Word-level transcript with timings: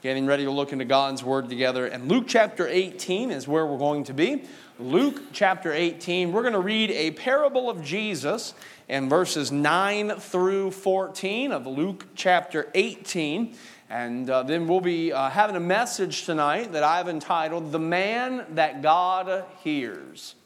getting 0.00 0.26
ready 0.26 0.44
to 0.44 0.50
look 0.50 0.72
into 0.72 0.84
God's 0.84 1.24
Word 1.24 1.48
together. 1.48 1.86
And 1.86 2.08
Luke 2.08 2.26
chapter 2.28 2.68
18 2.68 3.30
is 3.30 3.48
where 3.48 3.66
we're 3.66 3.78
going 3.78 4.04
to 4.04 4.14
be. 4.14 4.44
Luke 4.78 5.20
chapter 5.32 5.72
18, 5.72 6.32
we're 6.32 6.42
going 6.42 6.52
to 6.52 6.60
read 6.60 6.92
a 6.92 7.10
parable 7.12 7.68
of 7.68 7.82
Jesus 7.82 8.54
in 8.88 9.08
verses 9.08 9.50
9 9.50 10.10
through 10.20 10.70
14 10.70 11.50
of 11.50 11.66
Luke 11.66 12.06
chapter 12.14 12.70
18. 12.74 13.56
And 13.90 14.30
uh, 14.30 14.44
then 14.44 14.68
we'll 14.68 14.80
be 14.80 15.12
uh, 15.12 15.30
having 15.30 15.56
a 15.56 15.60
message 15.60 16.26
tonight 16.26 16.72
that 16.72 16.84
I've 16.84 17.08
entitled 17.08 17.72
The 17.72 17.80
Man 17.80 18.46
That 18.50 18.82
God 18.82 19.44
Hears. 19.64 20.36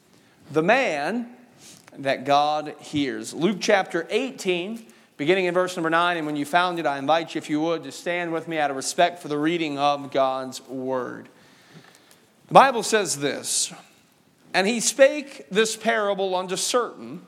The 0.51 0.63
Man 0.63 1.29
That 1.95 2.25
God 2.25 2.73
Hears. 2.79 3.35
Luke 3.35 3.57
chapter 3.59 4.07
18, 4.09 4.83
beginning 5.23 5.45
in 5.45 5.53
verse 5.53 5.77
number 5.77 5.89
9. 5.89 6.17
And 6.17 6.25
when 6.25 6.35
you 6.35 6.43
found 6.43 6.79
it, 6.79 6.85
I 6.85 6.97
invite 6.97 7.33
you, 7.33 7.39
if 7.39 7.49
you 7.49 7.61
would, 7.61 7.83
to 7.83 7.93
stand 7.93 8.33
with 8.33 8.45
me 8.49 8.57
out 8.57 8.69
of 8.69 8.75
respect 8.75 9.19
for 9.19 9.29
the 9.29 9.37
reading 9.37 9.79
of 9.79 10.11
God's 10.11 10.59
Word. 10.67 11.29
The 12.47 12.53
Bible 12.53 12.83
says 12.83 13.19
this 13.19 13.71
And 14.53 14.67
he 14.67 14.81
spake 14.81 15.45
this 15.49 15.77
parable 15.77 16.35
unto 16.35 16.57
certain 16.57 17.21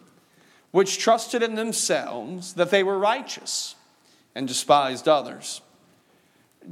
which 0.72 0.98
trusted 0.98 1.42
in 1.42 1.56
themselves 1.56 2.56
that 2.56 2.70
they 2.70 2.84
were 2.84 3.00
righteous 3.00 3.76
and 4.36 4.46
despised 4.46 5.08
others. 5.08 5.62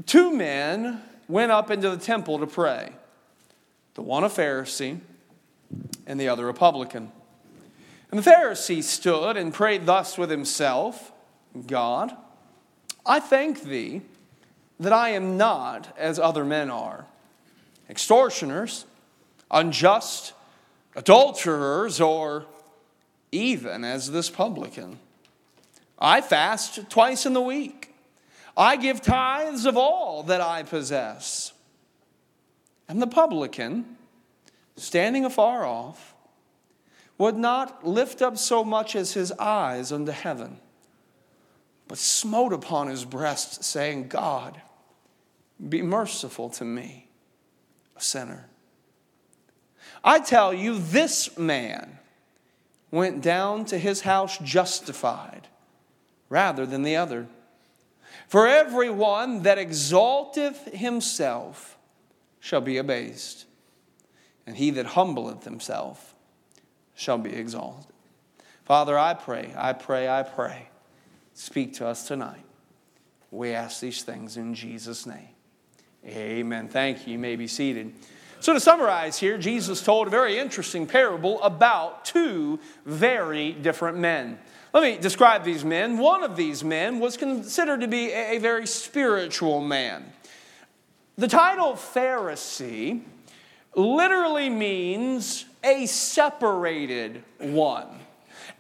Two 0.06 0.36
men 0.36 1.02
went 1.30 1.54
up 1.54 1.72
into 1.72 1.90
the 1.90 1.96
temple 1.96 2.38
to 2.40 2.48
pray, 2.48 2.92
the 3.94 4.02
one 4.02 4.26
a 4.26 4.30
Pharisee 4.30 5.00
and 6.06 6.20
the 6.20 6.28
other 6.28 6.50
a 6.50 6.54
publican. 6.54 7.14
And 8.12 8.22
the 8.22 8.30
Pharisee 8.30 8.84
stood 8.84 9.38
and 9.38 9.54
prayed 9.54 9.86
thus 9.86 10.18
with 10.18 10.30
himself 10.30 11.12
God, 11.68 12.16
I 13.06 13.20
thank 13.20 13.64
thee 13.64 14.02
that 14.80 14.94
I 14.94 15.10
am 15.10 15.38
not 15.38 15.96
as 15.98 16.20
other 16.20 16.44
men 16.44 16.70
are, 16.70 17.06
extortioners, 17.90 18.86
unjust, 19.52 20.34
adulterers, 20.96 22.02
or 22.02 22.46
even 23.32 23.84
as 23.84 24.12
this 24.12 24.30
publican. 24.30 25.00
I 26.00 26.22
fast 26.22 26.90
twice 26.90 27.26
in 27.26 27.34
the 27.34 27.42
week. 27.42 27.94
I 28.56 28.76
give 28.76 29.02
tithes 29.02 29.66
of 29.66 29.78
all 29.78 30.24
that 30.24 30.42
I 30.42 30.64
possess. 30.64 31.54
And 32.88 33.02
the 33.02 33.08
publican, 33.08 33.98
standing 34.76 35.26
afar 35.26 35.66
off, 35.66 36.14
would 37.18 37.38
not 37.38 37.86
lift 37.86 38.22
up 38.22 38.38
so 38.38 38.64
much 38.64 38.96
as 38.96 39.14
his 39.14 39.32
eyes 39.34 39.92
unto 39.92 40.12
heaven, 40.12 40.60
but 41.94 42.00
smote 42.00 42.54
upon 42.54 42.88
his 42.88 43.06
breast, 43.06 43.64
saying, 43.64 44.08
God, 44.08 44.60
be 45.70 45.84
merciful 45.84 46.50
to 46.50 46.66
me, 46.66 47.08
a 47.96 48.02
sinner. 48.02 48.48
I 50.04 50.20
tell 50.20 50.56
you, 50.56 50.80
this 50.80 51.38
man 51.38 52.00
went 52.90 53.22
down 53.22 53.66
to 53.66 53.78
his 53.78 54.02
house 54.02 54.40
justified 54.40 55.48
rather 56.30 56.66
than 56.66 56.82
the 56.82 56.96
other. 56.96 57.28
For 58.28 58.48
every 58.48 58.90
one 58.90 59.44
that 59.44 59.60
exalteth 59.60 60.74
himself 60.74 61.78
shall 62.40 62.62
be 62.62 62.78
abased, 62.78 63.46
and 64.48 64.58
he 64.58 64.72
that 64.72 64.88
humbleth 64.88 65.44
himself 65.44 66.16
shall 66.96 67.20
be 67.20 67.36
exalted. 67.36 67.94
Father, 68.66 68.98
I 68.98 69.14
pray, 69.14 69.54
I 69.56 69.74
pray, 69.74 70.10
I 70.10 70.24
pray. 70.24 70.70
Speak 71.34 71.74
to 71.76 71.88
us 71.88 72.08
tonight. 72.08 72.44
We 73.32 73.54
ask 73.54 73.80
these 73.80 74.04
things 74.04 74.38
in 74.38 74.54
Jesus' 74.54 75.06
name. 75.06 75.30
Amen. 76.06 76.68
Thank 76.68 77.08
you. 77.08 77.14
You 77.14 77.20
may 77.20 77.36
be 77.36 77.48
seated. 77.48 77.94
So, 78.40 78.54
to 78.54 78.60
summarize 78.60 79.18
here, 79.18 79.38
Jesus 79.38 79.82
told 79.82 80.08
a 80.08 80.10
very 80.10 80.38
interesting 80.38 80.86
parable 80.86 81.42
about 81.42 82.04
two 82.04 82.60
very 82.86 83.54
different 83.54 83.98
men. 83.98 84.38
Let 84.74 84.84
me 84.84 84.98
describe 84.98 85.44
these 85.44 85.64
men. 85.64 85.98
One 85.98 86.24
of 86.24 86.36
these 86.36 86.64
men 86.64 87.00
was 87.00 87.16
considered 87.16 87.82
to 87.82 87.88
be 87.88 88.12
a 88.12 88.40
very 88.40 88.68
spiritual 88.68 89.62
man. 89.62 90.12
The 91.18 91.28
title 91.28 91.74
Pharisee 91.74 93.02
literally 93.76 94.50
means 94.50 95.46
a 95.64 95.86
separated 95.86 97.24
one. 97.38 97.88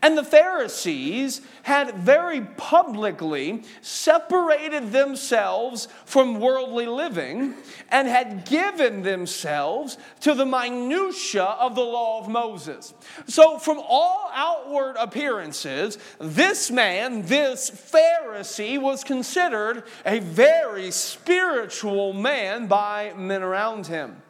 And 0.01 0.17
the 0.17 0.23
Pharisees 0.23 1.41
had 1.63 1.95
very 1.95 2.41
publicly 2.41 3.63
separated 3.81 4.91
themselves 4.91 5.87
from 6.05 6.39
worldly 6.39 6.85
living 6.85 7.55
and 7.89 8.07
had 8.07 8.45
given 8.45 9.03
themselves 9.03 9.97
to 10.21 10.33
the 10.33 10.45
minutiae 10.45 11.43
of 11.43 11.75
the 11.75 11.81
law 11.81 12.19
of 12.19 12.27
Moses. 12.27 12.93
So, 13.27 13.57
from 13.57 13.81
all 13.87 14.29
outward 14.33 14.95
appearances, 14.99 15.97
this 16.19 16.69
man, 16.69 17.23
this 17.23 17.69
Pharisee, 17.69 18.79
was 18.79 19.03
considered 19.03 19.83
a 20.05 20.19
very 20.19 20.91
spiritual 20.91 22.13
man 22.13 22.67
by 22.67 23.13
men 23.15 23.41
around 23.41 23.87
him. 23.87 24.21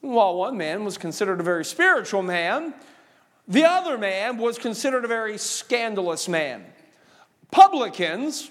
While 0.00 0.36
one 0.36 0.56
man 0.56 0.84
was 0.84 0.96
considered 0.96 1.40
a 1.40 1.44
very 1.44 1.64
spiritual 1.64 2.22
man, 2.22 2.74
the 3.50 3.64
other 3.64 3.98
man 3.98 4.38
was 4.38 4.58
considered 4.58 5.04
a 5.04 5.08
very 5.08 5.36
scandalous 5.36 6.28
man. 6.28 6.64
Publicans 7.50 8.50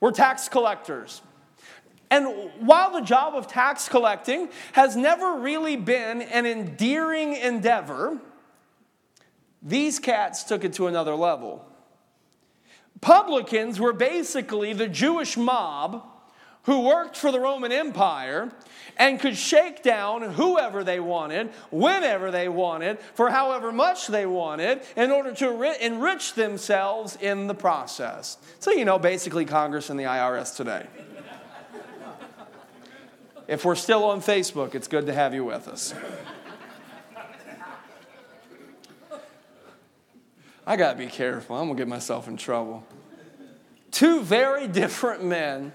were 0.00 0.12
tax 0.12 0.50
collectors. 0.50 1.22
And 2.10 2.50
while 2.60 2.92
the 2.92 3.00
job 3.00 3.34
of 3.34 3.48
tax 3.48 3.88
collecting 3.88 4.50
has 4.72 4.96
never 4.96 5.40
really 5.40 5.76
been 5.76 6.20
an 6.20 6.44
endearing 6.44 7.34
endeavor, 7.34 8.20
these 9.62 9.98
cats 9.98 10.44
took 10.44 10.62
it 10.62 10.74
to 10.74 10.88
another 10.88 11.14
level. 11.14 11.66
Publicans 13.00 13.80
were 13.80 13.94
basically 13.94 14.74
the 14.74 14.88
Jewish 14.88 15.38
mob 15.38 16.06
who 16.64 16.80
worked 16.80 17.16
for 17.16 17.30
the 17.30 17.40
Roman 17.40 17.72
Empire 17.72 18.50
and 18.96 19.18
could 19.20 19.36
shake 19.36 19.82
down 19.82 20.22
whoever 20.22 20.84
they 20.84 21.00
wanted, 21.00 21.48
whenever 21.70 22.30
they 22.30 22.48
wanted, 22.48 22.98
for 23.14 23.30
however 23.30 23.72
much 23.72 24.06
they 24.06 24.26
wanted, 24.26 24.80
in 24.96 25.10
order 25.10 25.34
to 25.34 25.84
enrich 25.84 26.34
themselves 26.34 27.16
in 27.16 27.46
the 27.46 27.54
process. 27.54 28.38
So, 28.60 28.70
you 28.70 28.84
know, 28.84 28.98
basically 28.98 29.44
Congress 29.44 29.90
and 29.90 29.98
the 29.98 30.04
IRS 30.04 30.56
today. 30.56 30.86
if 33.48 33.64
we're 33.64 33.74
still 33.74 34.04
on 34.04 34.20
Facebook, 34.20 34.74
it's 34.74 34.88
good 34.88 35.06
to 35.06 35.12
have 35.12 35.34
you 35.34 35.44
with 35.44 35.68
us. 35.68 35.94
I 40.66 40.76
got 40.76 40.92
to 40.92 40.98
be 40.98 41.08
careful. 41.08 41.56
I'm 41.56 41.68
to 41.68 41.74
get 41.74 41.88
myself 41.88 42.26
in 42.26 42.38
trouble. 42.38 42.86
Two 43.90 44.22
very 44.22 44.66
different 44.66 45.22
men 45.22 45.74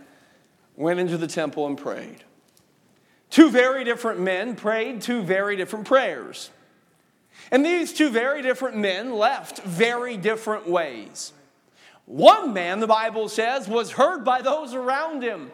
went 0.79 0.99
into 0.99 1.17
the 1.17 1.27
temple 1.27 1.67
and 1.67 1.77
prayed. 1.77 2.23
Two 3.29 3.51
very 3.51 3.83
different 3.83 4.19
men 4.21 4.55
prayed 4.55 5.01
two 5.01 5.21
very 5.21 5.55
different 5.55 5.85
prayers. 5.85 6.49
And 7.51 7.65
these 7.65 7.93
two 7.93 8.09
very 8.09 8.41
different 8.41 8.77
men 8.77 9.13
left 9.13 9.61
very 9.63 10.17
different 10.17 10.67
ways. 10.67 11.33
One 12.05 12.53
man, 12.53 12.79
the 12.79 12.87
Bible 12.87 13.27
says, 13.29 13.67
was 13.67 13.91
heard 13.91 14.23
by 14.23 14.41
those 14.41 14.73
around 14.73 15.21
him. 15.21 15.51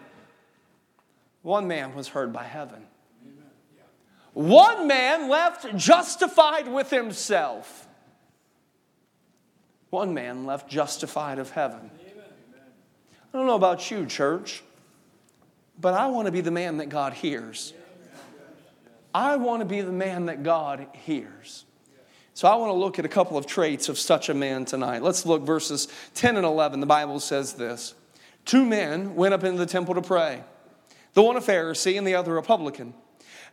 One 1.41 1.67
man 1.67 1.95
was 1.95 2.07
heard 2.09 2.31
by 2.31 2.43
heaven. 2.43 2.85
One 4.33 4.85
man 4.87 5.27
left 5.27 5.75
justified 5.75 6.67
with 6.67 6.91
himself. 6.91 7.87
One 9.89 10.13
man 10.13 10.45
left 10.45 10.69
justified 10.69 11.39
of 11.39 11.51
heaven. 11.51 11.89
I 13.33 13.37
don't 13.37 13.47
know 13.47 13.55
about 13.55 13.89
you, 13.89 14.05
church. 14.05 14.61
But 15.79 15.93
I 15.93 16.07
want 16.07 16.27
to 16.27 16.31
be 16.31 16.41
the 16.41 16.51
man 16.51 16.77
that 16.77 16.89
God 16.89 17.13
hears. 17.13 17.73
I 19.13 19.37
want 19.37 19.61
to 19.61 19.65
be 19.65 19.81
the 19.81 19.91
man 19.91 20.25
that 20.25 20.43
God 20.43 20.87
hears. 20.93 21.65
So 22.33 22.49
I 22.49 22.55
want 22.55 22.69
to 22.69 22.73
look 22.73 22.99
at 22.99 23.05
a 23.05 23.09
couple 23.09 23.37
of 23.37 23.45
traits 23.45 23.87
of 23.87 23.97
such 23.97 24.27
a 24.27 24.33
man 24.33 24.65
tonight. 24.65 25.01
Let's 25.01 25.25
look 25.25 25.43
verses 25.43 25.87
10 26.15 26.35
and 26.35 26.45
11. 26.45 26.81
The 26.81 26.85
Bible 26.85 27.21
says 27.21 27.53
this 27.53 27.95
Two 28.43 28.65
men 28.65 29.15
went 29.15 29.33
up 29.33 29.43
into 29.43 29.57
the 29.57 29.65
temple 29.65 29.95
to 29.95 30.01
pray, 30.01 30.43
the 31.13 31.23
one 31.23 31.37
a 31.37 31.41
Pharisee 31.41 31.97
and 31.97 32.05
the 32.05 32.15
other 32.15 32.35
a 32.37 32.43
publican. 32.43 32.93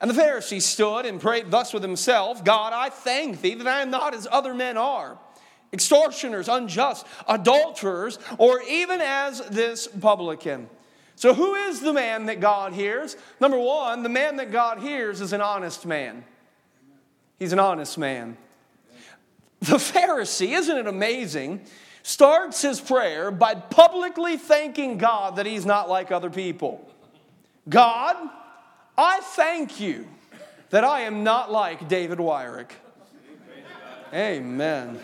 And 0.01 0.11
the 0.11 0.21
Pharisee 0.21 0.61
stood 0.61 1.07
and 1.07 1.21
prayed 1.21 1.53
thus 1.53 1.73
with 1.73 1.85
himself 1.85 2.45
God, 2.45 2.73
I 2.73 2.89
thank 2.89 3.41
thee 3.41 3.55
that 3.55 3.69
I 3.69 3.83
am 3.83 3.91
not 3.91 4.15
as 4.15 4.27
other 4.33 4.53
men 4.53 4.77
are, 4.77 5.17
extortioners, 5.73 6.49
unjust, 6.49 7.07
adulterers, 7.29 8.19
or 8.37 8.61
even 8.63 9.01
as 9.01 9.41
this 9.49 9.87
publican. 9.87 10.69
So, 11.15 11.35
who 11.35 11.55
is 11.55 11.81
the 11.81 11.93
man 11.93 12.27
that 12.27 12.41
God 12.41 12.73
hears? 12.73 13.17
Number 13.41 13.59
one, 13.59 14.03
the 14.03 14.09
man 14.09 14.37
that 14.37 14.51
God 14.51 14.79
hears 14.81 15.21
is 15.21 15.33
an 15.33 15.41
honest 15.41 15.87
man. 15.87 16.25
He's 17.39 17.53
an 17.53 17.59
honest 17.59 17.99
man. 17.99 18.37
The 19.61 19.77
Pharisee, 19.77 20.57
isn't 20.57 20.77
it 20.77 20.87
amazing? 20.87 21.61
Starts 22.03 22.63
his 22.63 22.81
prayer 22.81 23.31
by 23.31 23.55
publicly 23.55 24.37
thanking 24.37 24.99
God 24.99 25.37
that 25.37 25.47
he's 25.47 25.65
not 25.65 25.89
like 25.89 26.11
other 26.11 26.31
people. 26.31 26.89
God, 27.69 28.17
I 28.99 29.21
thank 29.21 29.79
you 29.79 30.09
that 30.71 30.83
I 30.83 31.03
am 31.03 31.23
not 31.23 31.53
like 31.53 31.89
David 31.89 32.19
Wyrick. 32.19 32.71
Amen. 34.13 34.99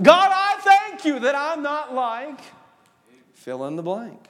God, 0.00 0.30
I 0.32 0.56
thank 0.60 1.04
you 1.04 1.18
that 1.20 1.34
I'm 1.34 1.62
not 1.62 1.94
like, 1.94 2.38
fill 3.42 3.64
in 3.66 3.76
the 3.76 3.82
blank. 3.82 4.28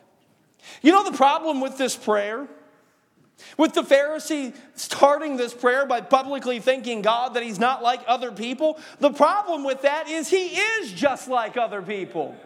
You 0.81 0.93
know 0.93 1.05
the 1.05 1.17
problem 1.17 1.61
with 1.61 1.76
this 1.76 1.94
prayer? 1.94 2.49
With 3.59 3.75
the 3.75 3.82
Pharisee 3.82 4.55
starting 4.75 5.37
this 5.37 5.53
prayer 5.53 5.85
by 5.85 6.00
publicly 6.00 6.61
thanking 6.61 7.03
God 7.03 7.35
that 7.35 7.43
he's 7.43 7.59
not 7.59 7.82
like 7.82 8.00
other 8.06 8.31
people, 8.31 8.79
the 9.00 9.11
problem 9.11 9.64
with 9.64 9.82
that 9.82 10.09
is 10.09 10.29
he 10.29 10.47
is 10.49 10.93
just 10.93 11.29
like 11.29 11.56
other 11.56 11.82
people. 11.82 12.37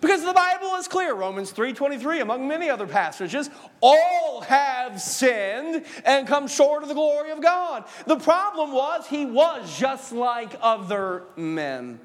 Because 0.00 0.22
the 0.22 0.32
Bible 0.32 0.76
is 0.76 0.88
clear, 0.88 1.14
Romans 1.14 1.52
3:23 1.52 2.20
among 2.20 2.46
many 2.46 2.70
other 2.70 2.86
passages, 2.86 3.50
all 3.80 4.42
have 4.42 5.00
sinned 5.00 5.84
and 6.04 6.26
come 6.26 6.46
short 6.48 6.82
of 6.82 6.88
the 6.88 6.94
glory 6.94 7.30
of 7.30 7.40
God. 7.40 7.84
The 8.06 8.18
problem 8.18 8.72
was 8.72 9.06
he 9.06 9.26
was 9.26 9.78
just 9.78 10.12
like 10.12 10.56
other 10.60 11.24
men. 11.34 11.98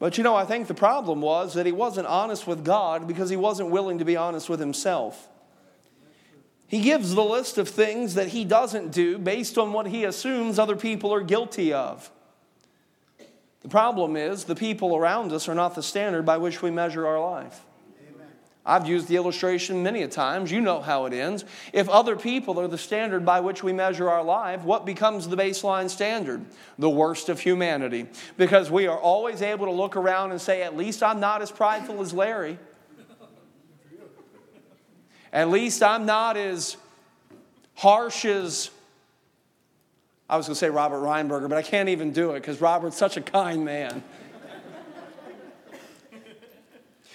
But 0.00 0.16
you 0.16 0.24
know, 0.24 0.34
I 0.34 0.46
think 0.46 0.66
the 0.66 0.74
problem 0.74 1.20
was 1.20 1.54
that 1.54 1.66
he 1.66 1.72
wasn't 1.72 2.08
honest 2.08 2.46
with 2.46 2.64
God 2.64 3.06
because 3.06 3.30
he 3.30 3.36
wasn't 3.36 3.70
willing 3.70 3.98
to 3.98 4.04
be 4.04 4.16
honest 4.16 4.48
with 4.48 4.58
himself. 4.58 5.28
He 6.66 6.80
gives 6.80 7.14
the 7.14 7.24
list 7.24 7.58
of 7.58 7.68
things 7.68 8.14
that 8.14 8.28
he 8.28 8.44
doesn't 8.44 8.92
do 8.92 9.18
based 9.18 9.58
on 9.58 9.72
what 9.72 9.86
he 9.86 10.04
assumes 10.04 10.58
other 10.58 10.76
people 10.76 11.12
are 11.12 11.20
guilty 11.20 11.72
of. 11.72 12.10
The 13.60 13.68
problem 13.68 14.16
is 14.16 14.44
the 14.44 14.54
people 14.54 14.96
around 14.96 15.32
us 15.32 15.48
are 15.48 15.54
not 15.54 15.74
the 15.74 15.82
standard 15.82 16.24
by 16.24 16.38
which 16.38 16.62
we 16.62 16.70
measure 16.70 17.06
our 17.06 17.20
life. 17.20 17.60
I've 18.70 18.86
used 18.86 19.08
the 19.08 19.16
illustration 19.16 19.82
many 19.82 20.02
a 20.02 20.08
times. 20.08 20.52
You 20.52 20.60
know 20.60 20.80
how 20.80 21.06
it 21.06 21.12
ends. 21.12 21.44
If 21.72 21.88
other 21.88 22.14
people 22.14 22.60
are 22.60 22.68
the 22.68 22.78
standard 22.78 23.26
by 23.26 23.40
which 23.40 23.64
we 23.64 23.72
measure 23.72 24.08
our 24.08 24.22
life, 24.22 24.62
what 24.62 24.86
becomes 24.86 25.26
the 25.26 25.36
baseline 25.36 25.90
standard? 25.90 26.44
The 26.78 26.88
worst 26.88 27.28
of 27.28 27.40
humanity. 27.40 28.06
Because 28.36 28.70
we 28.70 28.86
are 28.86 28.96
always 28.96 29.42
able 29.42 29.66
to 29.66 29.72
look 29.72 29.96
around 29.96 30.30
and 30.30 30.40
say, 30.40 30.62
at 30.62 30.76
least 30.76 31.02
I'm 31.02 31.18
not 31.18 31.42
as 31.42 31.50
prideful 31.50 32.00
as 32.00 32.12
Larry. 32.12 32.60
At 35.32 35.50
least 35.50 35.82
I'm 35.82 36.06
not 36.06 36.36
as 36.36 36.76
harsh 37.74 38.24
as, 38.24 38.70
I 40.28 40.36
was 40.36 40.46
going 40.46 40.54
to 40.54 40.58
say 40.60 40.70
Robert 40.70 41.00
Reinberger, 41.00 41.48
but 41.48 41.58
I 41.58 41.62
can't 41.62 41.88
even 41.88 42.12
do 42.12 42.30
it 42.32 42.40
because 42.40 42.60
Robert's 42.60 42.96
such 42.96 43.16
a 43.16 43.20
kind 43.20 43.64
man. 43.64 44.04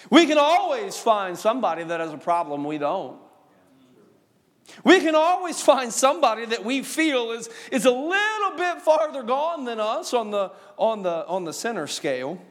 We 0.09 0.25
can 0.25 0.37
always 0.37 0.97
find 0.97 1.37
somebody 1.37 1.83
that 1.83 1.99
has 1.99 2.13
a 2.13 2.17
problem 2.17 2.63
we 2.63 2.77
don't. 2.77 3.19
We 4.83 4.99
can 4.99 5.15
always 5.15 5.61
find 5.61 5.93
somebody 5.93 6.45
that 6.45 6.65
we 6.65 6.81
feel 6.81 7.31
is, 7.31 7.49
is 7.71 7.85
a 7.85 7.91
little 7.91 8.57
bit 8.57 8.81
farther 8.81 9.23
gone 9.23 9.65
than 9.65 9.79
us 9.79 10.13
on 10.13 10.31
the, 10.31 10.51
on 10.77 11.03
the, 11.03 11.25
on 11.27 11.45
the 11.45 11.53
center 11.53 11.87
scale. 11.87 12.41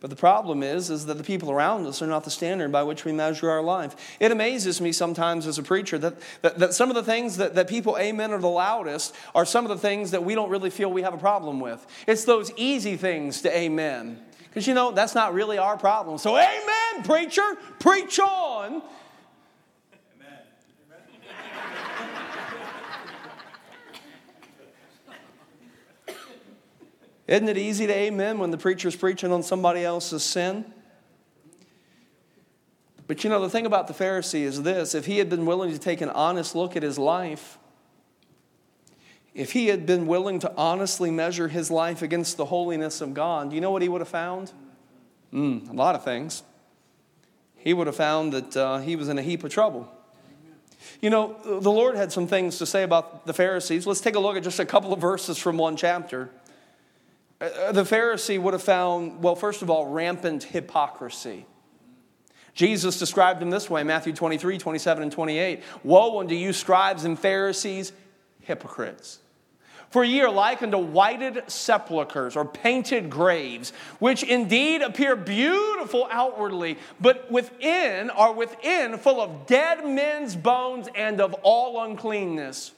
But 0.00 0.10
the 0.10 0.16
problem 0.16 0.62
is, 0.62 0.90
is 0.90 1.06
that 1.06 1.18
the 1.18 1.24
people 1.24 1.50
around 1.50 1.86
us 1.86 2.02
are 2.02 2.06
not 2.06 2.22
the 2.22 2.30
standard 2.30 2.70
by 2.70 2.84
which 2.84 3.04
we 3.04 3.10
measure 3.10 3.50
our 3.50 3.62
life. 3.62 4.16
It 4.20 4.30
amazes 4.30 4.80
me 4.80 4.92
sometimes 4.92 5.44
as 5.46 5.58
a 5.58 5.62
preacher 5.62 5.98
that, 5.98 6.14
that, 6.42 6.58
that 6.58 6.74
some 6.74 6.88
of 6.88 6.94
the 6.94 7.02
things 7.02 7.36
that, 7.38 7.56
that 7.56 7.68
people 7.68 7.98
amen 7.98 8.30
are 8.30 8.38
the 8.38 8.46
loudest 8.46 9.14
are 9.34 9.44
some 9.44 9.64
of 9.64 9.70
the 9.70 9.78
things 9.78 10.12
that 10.12 10.24
we 10.24 10.36
don't 10.36 10.50
really 10.50 10.70
feel 10.70 10.92
we 10.92 11.02
have 11.02 11.14
a 11.14 11.18
problem 11.18 11.58
with. 11.58 11.84
It's 12.06 12.24
those 12.24 12.52
easy 12.56 12.96
things 12.96 13.42
to 13.42 13.56
amen. 13.56 14.20
Because 14.58 14.66
you 14.66 14.74
know, 14.74 14.90
that's 14.90 15.14
not 15.14 15.34
really 15.34 15.56
our 15.56 15.76
problem. 15.76 16.18
So, 16.18 16.36
amen, 16.36 17.04
preacher, 17.04 17.56
preach 17.78 18.18
on. 18.18 18.82
Isn't 27.28 27.48
it 27.48 27.56
easy 27.56 27.86
to 27.86 27.94
amen 27.94 28.40
when 28.40 28.50
the 28.50 28.58
preacher's 28.58 28.96
preaching 28.96 29.30
on 29.30 29.44
somebody 29.44 29.84
else's 29.84 30.24
sin? 30.24 30.64
But 33.06 33.22
you 33.22 33.30
know, 33.30 33.40
the 33.40 33.48
thing 33.48 33.64
about 33.64 33.86
the 33.86 33.94
Pharisee 33.94 34.42
is 34.42 34.64
this 34.64 34.92
if 34.92 35.06
he 35.06 35.18
had 35.18 35.30
been 35.30 35.46
willing 35.46 35.70
to 35.70 35.78
take 35.78 36.00
an 36.00 36.08
honest 36.08 36.56
look 36.56 36.74
at 36.74 36.82
his 36.82 36.98
life, 36.98 37.58
if 39.38 39.52
he 39.52 39.68
had 39.68 39.86
been 39.86 40.08
willing 40.08 40.40
to 40.40 40.52
honestly 40.56 41.12
measure 41.12 41.46
his 41.46 41.70
life 41.70 42.02
against 42.02 42.36
the 42.36 42.46
holiness 42.46 43.00
of 43.00 43.14
God, 43.14 43.50
do 43.50 43.54
you 43.54 43.60
know 43.60 43.70
what 43.70 43.82
he 43.82 43.88
would 43.88 44.00
have 44.00 44.08
found? 44.08 44.50
Mm, 45.32 45.70
a 45.70 45.72
lot 45.72 45.94
of 45.94 46.02
things. 46.02 46.42
He 47.54 47.72
would 47.72 47.86
have 47.86 47.94
found 47.94 48.32
that 48.32 48.56
uh, 48.56 48.78
he 48.78 48.96
was 48.96 49.08
in 49.08 49.16
a 49.16 49.22
heap 49.22 49.44
of 49.44 49.52
trouble. 49.52 49.88
You 51.00 51.10
know, 51.10 51.36
the 51.44 51.70
Lord 51.70 51.94
had 51.94 52.10
some 52.10 52.26
things 52.26 52.58
to 52.58 52.66
say 52.66 52.82
about 52.82 53.26
the 53.26 53.32
Pharisees. 53.32 53.86
Let's 53.86 54.00
take 54.00 54.16
a 54.16 54.18
look 54.18 54.36
at 54.36 54.42
just 54.42 54.58
a 54.58 54.66
couple 54.66 54.92
of 54.92 55.00
verses 55.00 55.38
from 55.38 55.56
one 55.56 55.76
chapter. 55.76 56.30
Uh, 57.40 57.70
the 57.70 57.84
Pharisee 57.84 58.40
would 58.42 58.54
have 58.54 58.62
found, 58.62 59.22
well, 59.22 59.36
first 59.36 59.62
of 59.62 59.70
all, 59.70 59.86
rampant 59.86 60.42
hypocrisy. 60.42 61.46
Jesus 62.54 62.98
described 62.98 63.40
him 63.40 63.50
this 63.50 63.70
way 63.70 63.84
Matthew 63.84 64.12
23, 64.12 64.58
27, 64.58 65.04
and 65.04 65.12
28. 65.12 65.62
Woe 65.84 66.18
unto 66.18 66.34
you, 66.34 66.52
scribes 66.52 67.04
and 67.04 67.16
Pharisees, 67.16 67.92
hypocrites! 68.40 69.20
For 69.90 70.04
ye 70.04 70.20
are 70.20 70.30
like 70.30 70.62
unto 70.62 70.76
whited 70.78 71.50
sepulchres 71.50 72.36
or 72.36 72.44
painted 72.44 73.08
graves, 73.08 73.72
which 73.98 74.22
indeed 74.22 74.82
appear 74.82 75.16
beautiful 75.16 76.06
outwardly, 76.10 76.76
but 77.00 77.30
within 77.30 78.10
are 78.10 78.32
within 78.32 78.98
full 78.98 79.20
of 79.20 79.46
dead 79.46 79.86
men's 79.86 80.36
bones 80.36 80.88
and 80.94 81.20
of 81.20 81.34
all 81.42 81.82
uncleanness. 81.82 82.72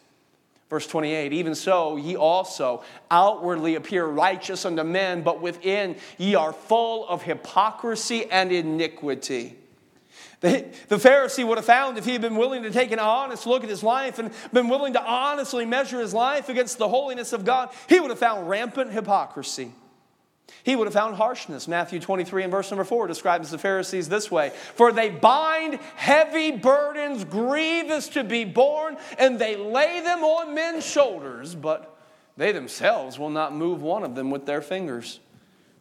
Verse 0.69 0.87
28 0.87 1.33
Even 1.33 1.57
so, 1.57 1.97
ye 1.97 2.17
also 2.17 2.85
outwardly 3.11 3.75
appear 3.75 4.07
righteous 4.07 4.65
unto 4.65 4.85
men, 4.85 5.23
but 5.23 5.43
within 5.43 5.97
ye 6.17 6.37
are 6.37 6.53
full 6.53 7.09
of 7.09 7.23
hypocrisy 7.23 8.31
and 8.31 8.53
iniquity. 8.53 9.57
The, 10.41 10.67
the 10.89 10.97
Pharisee 10.97 11.47
would 11.47 11.59
have 11.59 11.67
found 11.67 11.99
if 11.99 12.07
he 12.07 12.13
had 12.13 12.23
been 12.23 12.37
willing 12.37 12.63
to 12.63 12.71
take 12.71 12.93
an 12.93 12.99
honest 12.99 13.47
look 13.47 13.63
at 13.63 13.69
his 13.69 13.83
life 13.83 14.19
and 14.19 14.31
been 14.53 14.69
willing 14.69 14.95
to 14.95 15.03
honestly 15.03 15.67
measure 15.67 16.01
his 16.01 16.15
life 16.15 16.49
against 16.49 16.79
the 16.79 16.89
holiness 16.89 17.33
of 17.35 17.45
God, 17.45 17.71
he 17.89 18.01
would 18.01 18.11
have 18.11 18.19
found 18.19 18.49
rampant 18.49 18.91
hypocrisy. 18.91 19.73
He 20.63 20.77
would 20.77 20.87
have 20.87 20.95
found 20.95 21.17
harshness. 21.17 21.69
Matthew 21.69 22.01
23 22.01 22.45
and 22.45 22.51
verse 22.51 22.71
number 22.71 22.85
4 22.85 23.07
describes 23.07 23.51
the 23.51 23.59
Pharisees 23.59 24.09
this 24.09 24.31
way 24.31 24.51
For 24.75 24.93
they 24.93 25.11
bind 25.11 25.75
heavy 25.97 26.53
burdens, 26.53 27.25
grievous 27.25 28.09
to 28.09 28.25
be 28.25 28.45
borne, 28.45 28.97
and 29.19 29.39
they 29.39 29.57
lay 29.57 30.01
them 30.01 30.25
on 30.25 30.55
men's 30.55 30.85
shoulders, 30.85 31.55
but 31.55 31.97
they 32.37 32.53
themselves 32.53 33.19
will 33.19 33.31
not 33.31 33.55
move 33.55 33.83
one 33.83 34.03
of 34.03 34.15
them 34.15 34.31
with 34.31 34.47
their 34.47 34.63
fingers. 34.63 35.21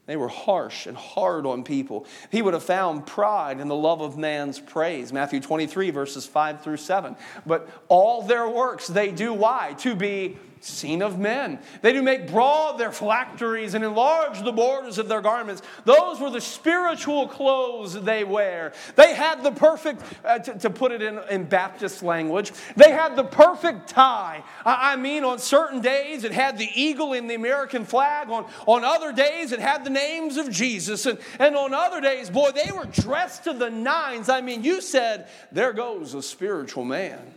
They 0.10 0.18
were 0.18 0.28
harsh 0.28 0.88
and 0.88 0.98
hard 0.98 1.46
on 1.46 1.64
people. 1.64 2.08
He 2.32 2.42
would 2.42 2.56
have 2.56 2.64
found 2.64 3.06
pride 3.06 3.60
in 3.60 3.68
the 3.68 3.76
love 3.76 4.02
of 4.02 4.18
man's 4.18 4.60
praise. 4.60 5.14
Matthew 5.14 5.40
23, 5.40 5.92
verses 5.92 6.26
5 6.26 6.64
through 6.64 6.78
7. 6.78 7.16
But 7.46 7.70
all 7.90 8.24
their 8.24 8.50
works 8.50 8.88
they 8.88 9.12
do 9.12 9.32
why? 9.32 9.76
To 9.82 9.96
be 9.96 10.40
seen 10.62 11.02
of 11.02 11.18
men. 11.18 11.60
They 11.82 11.94
do 11.94 12.02
make 12.02 12.30
broad 12.30 12.78
their 12.78 12.92
phylacteries 12.92 13.74
and 13.74 13.84
enlarge 13.84 14.44
the 14.44 14.52
borders 14.52 14.98
of 14.98 15.08
their 15.08 15.22
garments. 15.22 15.62
Those 15.86 16.20
were 16.20 16.30
the 16.30 16.42
spiritual 16.42 17.28
clothes 17.28 17.94
they 17.94 18.24
wear. 18.24 18.74
They 18.96 19.14
had 19.14 19.44
the 19.44 19.52
perfect, 19.52 20.04
uh, 20.24 20.40
to, 20.40 20.60
to, 20.60 20.70
put 20.70 20.92
it 20.92 21.02
in, 21.02 21.20
in 21.30 21.46
Baptist 21.46 22.04
language, 22.04 22.52
they 22.76 22.92
had 22.92 23.16
the 23.16 23.24
perfect 23.24 23.90
tie. 23.90 24.44
I, 24.66 24.94
I 24.94 24.96
mean, 24.96 25.24
on 25.24 25.40
certain 25.40 25.82
days 25.82 26.24
it 26.24 26.32
had 26.32 26.58
the 26.58 26.70
eagle 26.74 27.14
in 27.14 27.28
the 27.28 27.36
American 27.36 27.86
flag. 27.86 28.30
On, 28.30 28.46
on 28.68 28.84
other 28.84 29.12
days 29.12 29.52
it 29.52 29.60
had 29.60 29.84
the 29.84 29.90
names 29.90 30.38
of 30.38 30.50
Jesus. 30.50 31.06
And, 31.06 31.20
and 31.40 31.56
on 31.56 31.74
other 31.74 32.02
days, 32.02 32.30
boy, 32.30 32.52
they 32.52 32.72
were 32.72 32.86
dressed 32.86 33.46
to 33.46 33.54
the 33.54 33.70
nines. 33.70 34.30
I 34.30 34.42
mean, 34.42 34.64
you 34.64 34.82
said, 34.82 35.28
there 35.52 35.74
goes 35.74 36.14
a 36.14 36.22
spiritual 36.22 36.86
man. 36.86 37.34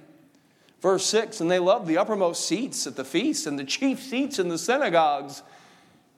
Verse 0.82 1.06
6 1.06 1.40
And 1.40 1.50
they 1.50 1.60
loved 1.60 1.86
the 1.86 1.96
uppermost 1.96 2.46
seats 2.46 2.86
at 2.86 2.96
the 2.96 3.04
feasts 3.04 3.46
and 3.46 3.58
the 3.58 3.64
chief 3.64 4.02
seats 4.02 4.38
in 4.38 4.48
the 4.48 4.58
synagogues 4.58 5.42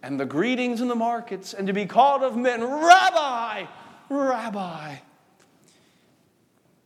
and 0.02 0.18
the 0.18 0.26
greetings 0.26 0.80
in 0.80 0.88
the 0.88 0.94
markets 0.96 1.54
and 1.54 1.66
to 1.66 1.72
be 1.72 1.86
called 1.86 2.22
of 2.22 2.36
men, 2.36 2.64
Rabbi, 2.64 3.66
Rabbi. 4.08 4.96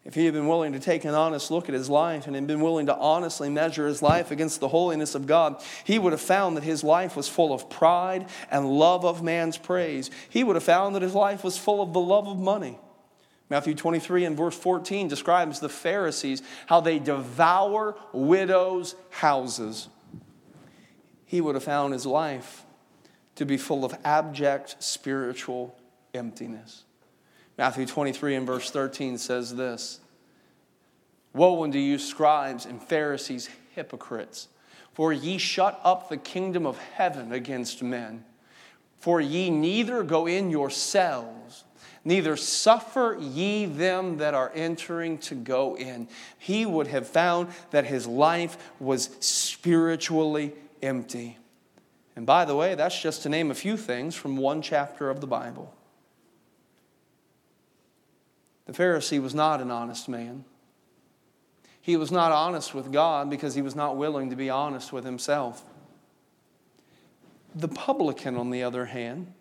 If 0.04 0.14
he 0.14 0.24
had 0.24 0.32
been 0.32 0.48
willing 0.48 0.72
to 0.72 0.80
take 0.80 1.04
an 1.04 1.14
honest 1.14 1.50
look 1.50 1.68
at 1.68 1.74
his 1.74 1.90
life 1.90 2.26
and 2.26 2.34
had 2.34 2.46
been 2.46 2.62
willing 2.62 2.86
to 2.86 2.96
honestly 2.96 3.50
measure 3.50 3.86
his 3.86 4.00
life 4.00 4.30
against 4.30 4.58
the 4.58 4.68
holiness 4.68 5.14
of 5.14 5.26
God, 5.26 5.62
he 5.84 5.98
would 5.98 6.12
have 6.12 6.20
found 6.20 6.56
that 6.56 6.64
his 6.64 6.82
life 6.82 7.14
was 7.14 7.28
full 7.28 7.52
of 7.52 7.68
pride 7.68 8.26
and 8.50 8.66
love 8.66 9.04
of 9.04 9.22
man's 9.22 9.58
praise. 9.58 10.10
He 10.30 10.42
would 10.42 10.56
have 10.56 10.62
found 10.62 10.94
that 10.94 11.02
his 11.02 11.14
life 11.14 11.44
was 11.44 11.58
full 11.58 11.82
of 11.82 11.92
the 11.92 12.00
love 12.00 12.26
of 12.26 12.38
money. 12.38 12.78
Matthew 13.50 13.74
23 13.74 14.24
and 14.24 14.36
verse 14.36 14.56
14 14.56 15.08
describes 15.08 15.60
the 15.60 15.68
Pharisees, 15.68 16.42
how 16.66 16.80
they 16.80 16.98
devour 16.98 17.96
widows' 18.12 18.94
houses. 19.10 19.88
He 21.24 21.40
would 21.40 21.54
have 21.54 21.64
found 21.64 21.92
his 21.92 22.04
life 22.04 22.64
to 23.36 23.46
be 23.46 23.56
full 23.56 23.84
of 23.84 23.96
abject 24.04 24.82
spiritual 24.82 25.78
emptiness. 26.12 26.84
Matthew 27.56 27.86
23 27.86 28.36
and 28.36 28.46
verse 28.46 28.70
13 28.70 29.18
says 29.18 29.54
this 29.54 30.00
Woe 31.32 31.62
unto 31.64 31.78
you, 31.78 31.98
scribes 31.98 32.66
and 32.66 32.82
Pharisees, 32.82 33.48
hypocrites, 33.74 34.48
for 34.92 35.12
ye 35.12 35.38
shut 35.38 35.80
up 35.84 36.08
the 36.08 36.16
kingdom 36.16 36.66
of 36.66 36.78
heaven 36.78 37.32
against 37.32 37.82
men. 37.82 38.24
For 38.96 39.20
ye 39.20 39.48
neither 39.48 40.02
go 40.02 40.26
in 40.26 40.50
yourselves, 40.50 41.64
neither 42.08 42.36
suffer 42.36 43.18
ye 43.20 43.66
them 43.66 44.16
that 44.16 44.32
are 44.32 44.50
entering 44.54 45.18
to 45.18 45.34
go 45.34 45.76
in. 45.76 46.08
He 46.38 46.64
would 46.64 46.86
have 46.86 47.06
found 47.06 47.52
that 47.70 47.84
his 47.84 48.06
life 48.06 48.56
was 48.80 49.10
spiritually 49.20 50.54
empty. 50.82 51.36
And 52.16 52.24
by 52.24 52.46
the 52.46 52.56
way, 52.56 52.74
that's 52.74 52.98
just 52.98 53.22
to 53.24 53.28
name 53.28 53.50
a 53.50 53.54
few 53.54 53.76
things 53.76 54.14
from 54.14 54.38
one 54.38 54.62
chapter 54.62 55.10
of 55.10 55.20
the 55.20 55.26
Bible. 55.26 55.74
The 58.64 58.72
Pharisee 58.72 59.20
was 59.20 59.34
not 59.34 59.60
an 59.60 59.70
honest 59.70 60.08
man. 60.08 60.44
He 61.82 61.96
was 61.96 62.10
not 62.10 62.32
honest 62.32 62.74
with 62.74 62.90
God 62.90 63.28
because 63.28 63.54
he 63.54 63.62
was 63.62 63.76
not 63.76 63.96
willing 63.96 64.30
to 64.30 64.36
be 64.36 64.48
honest 64.48 64.94
with 64.94 65.04
himself. 65.04 65.62
The 67.54 67.68
publican, 67.68 68.36
on 68.36 68.48
the 68.48 68.62
other 68.62 68.86
hand, 68.86 69.34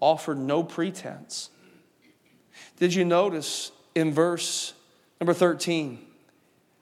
offered 0.00 0.38
no 0.38 0.62
pretense. 0.62 1.50
Did 2.78 2.94
you 2.94 3.04
notice 3.04 3.72
in 3.94 4.12
verse 4.12 4.74
number 5.20 5.34
13? 5.34 6.04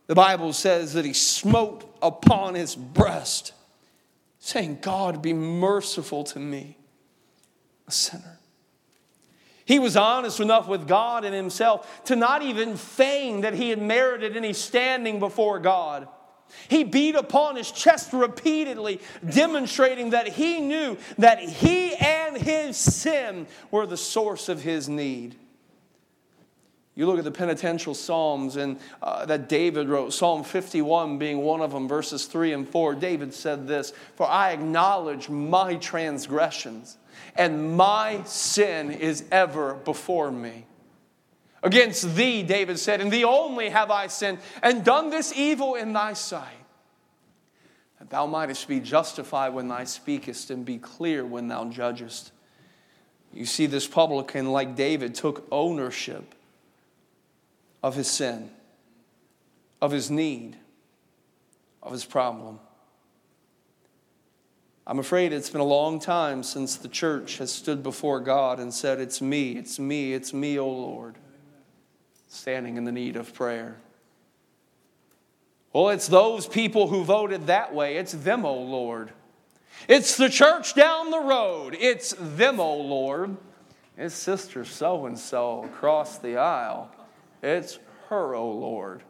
The 0.07 0.15
Bible 0.15 0.53
says 0.53 0.93
that 0.95 1.05
he 1.05 1.13
smote 1.13 1.97
upon 2.03 2.55
his 2.55 2.75
breast, 2.75 3.53
saying, 4.39 4.79
God, 4.83 5.23
be 5.23 5.33
merciful 5.33 6.25
to 6.25 6.39
me, 6.39 6.77
a 7.89 7.93
sinner. 7.93 8.39
He 9.65 9.79
was 9.79 9.97
honest 9.97 10.41
enough 10.41 10.69
with 10.69 10.87
God 10.87 11.25
and 11.25 11.35
himself 11.35 12.05
to 12.05 12.17
not 12.17 12.43
even 12.43 12.77
feign 12.77 13.41
that 13.41 13.55
he 13.55 13.71
had 13.71 13.81
merited 13.81 14.37
any 14.37 14.53
standing 14.53 15.19
before 15.19 15.59
God. 15.59 16.07
He 16.69 16.85
beat 16.85 17.15
upon 17.15 17.57
his 17.57 17.71
chest 17.73 18.13
repeatedly, 18.13 19.01
demonstrating 19.29 20.11
that 20.11 20.29
he 20.29 20.61
knew 20.61 20.99
that 21.17 21.41
he 21.41 21.95
and 22.35 22.43
his 22.43 22.77
sin 22.77 23.47
were 23.71 23.87
the 23.87 23.97
source 23.97 24.49
of 24.49 24.63
his 24.63 24.89
need. 24.89 25.37
You 26.97 27.07
look 27.07 27.19
at 27.19 27.25
the 27.25 27.33
penitential 27.33 27.95
Psalms 27.95 28.57
and 28.57 28.79
uh, 29.03 29.27
that 29.27 29.49
David 29.49 29.89
wrote, 29.89 30.13
Psalm 30.13 30.45
51 30.45 31.19
being 31.19 31.39
one 31.39 31.61
of 31.61 31.73
them, 31.73 31.89
verses 31.89 32.27
3 32.27 32.53
and 32.53 32.69
4. 32.69 32.95
David 32.95 33.35
said 33.35 33.67
this 33.67 33.93
For 34.15 34.29
I 34.29 34.53
acknowledge 34.53 35.29
my 35.29 35.75
transgressions 35.77 36.99
and 37.37 37.77
my 37.77 38.23
sin 38.25 38.91
is 38.91 39.25
ever 39.31 39.75
before 39.75 40.31
me. 40.31 40.67
Against 41.63 42.15
thee, 42.15 42.43
David 42.43 42.79
said, 42.79 43.01
and 43.01 43.11
thee 43.11 43.25
only 43.25 43.71
have 43.71 43.91
I 43.91 44.09
sinned, 44.09 44.39
and 44.63 44.85
done 44.85 45.11
this 45.11 45.33
evil 45.35 45.75
in 45.75 45.95
thy 45.95 46.13
sight, 46.13 46.64
that 48.05 48.11
thou 48.11 48.27
mightest 48.27 48.69
be 48.69 48.81
justified 48.81 49.55
when 49.55 49.69
thou 49.69 49.83
speakest, 49.85 50.51
and 50.51 50.63
be 50.63 50.77
clear 50.77 51.25
when 51.25 51.49
thou 51.49 51.65
judgest. 51.65 52.33
You 53.33 53.47
see, 53.47 53.65
this 53.65 53.87
publican, 53.87 54.53
like 54.53 54.77
David, 54.77 55.15
took 55.15 55.47
ownership 55.51 56.35
of 57.83 57.95
his 57.95 58.11
sin, 58.11 58.51
of 59.81 59.91
his 59.91 60.11
need, 60.11 60.59
of 61.83 61.93
his 61.93 62.05
problem. 62.05 62.61
I'm 64.87 64.99
afraid 64.99 65.33
it's 65.33 65.49
been 65.49 65.63
a 65.63 65.65
long 65.65 65.99
time 65.99 66.43
since 66.43 66.77
the 66.77 66.89
church 66.89 67.39
has 67.39 67.51
stood 67.51 67.83
before 67.83 68.21
God 68.21 68.61
and 68.61 68.73
said, 68.73 69.01
It's 69.01 69.23
me, 69.23 69.53
it's 69.53 69.79
me, 69.79 70.13
it's 70.13 70.35
me, 70.35 70.59
O 70.59 70.69
Lord, 70.69 71.15
standing 72.29 72.77
in 72.77 72.85
the 72.85 72.93
need 72.93 73.17
of 73.17 73.33
prayer. 73.33 73.79
Well, 75.75 75.89
it's 75.89 76.07
those 76.07 76.47
people 76.47 76.87
who 76.87 77.03
voted 77.03 77.49
that 77.49 77.75
way. 77.75 77.97
It's 77.97 78.13
them, 78.13 78.47
O 78.47 78.55
Lord. 78.55 79.11
It's 79.89 80.17
the 80.17 80.31
church 80.31 80.75
down 80.75 81.11
the 81.11 81.21
road. 81.21 81.77
It's 81.79 82.15
them, 82.19 82.61
O 82.61 82.77
Lord. 82.77 83.37
It's 83.99 84.15
sister 84.15 84.65
so 84.65 85.07
and 85.07 85.19
so 85.19 85.65
across 85.65 86.19
the 86.19 86.37
aisle. 86.37 86.91
It's 87.43 87.81
her, 88.09 88.37
O 88.37 88.51
Lord. 88.53 89.03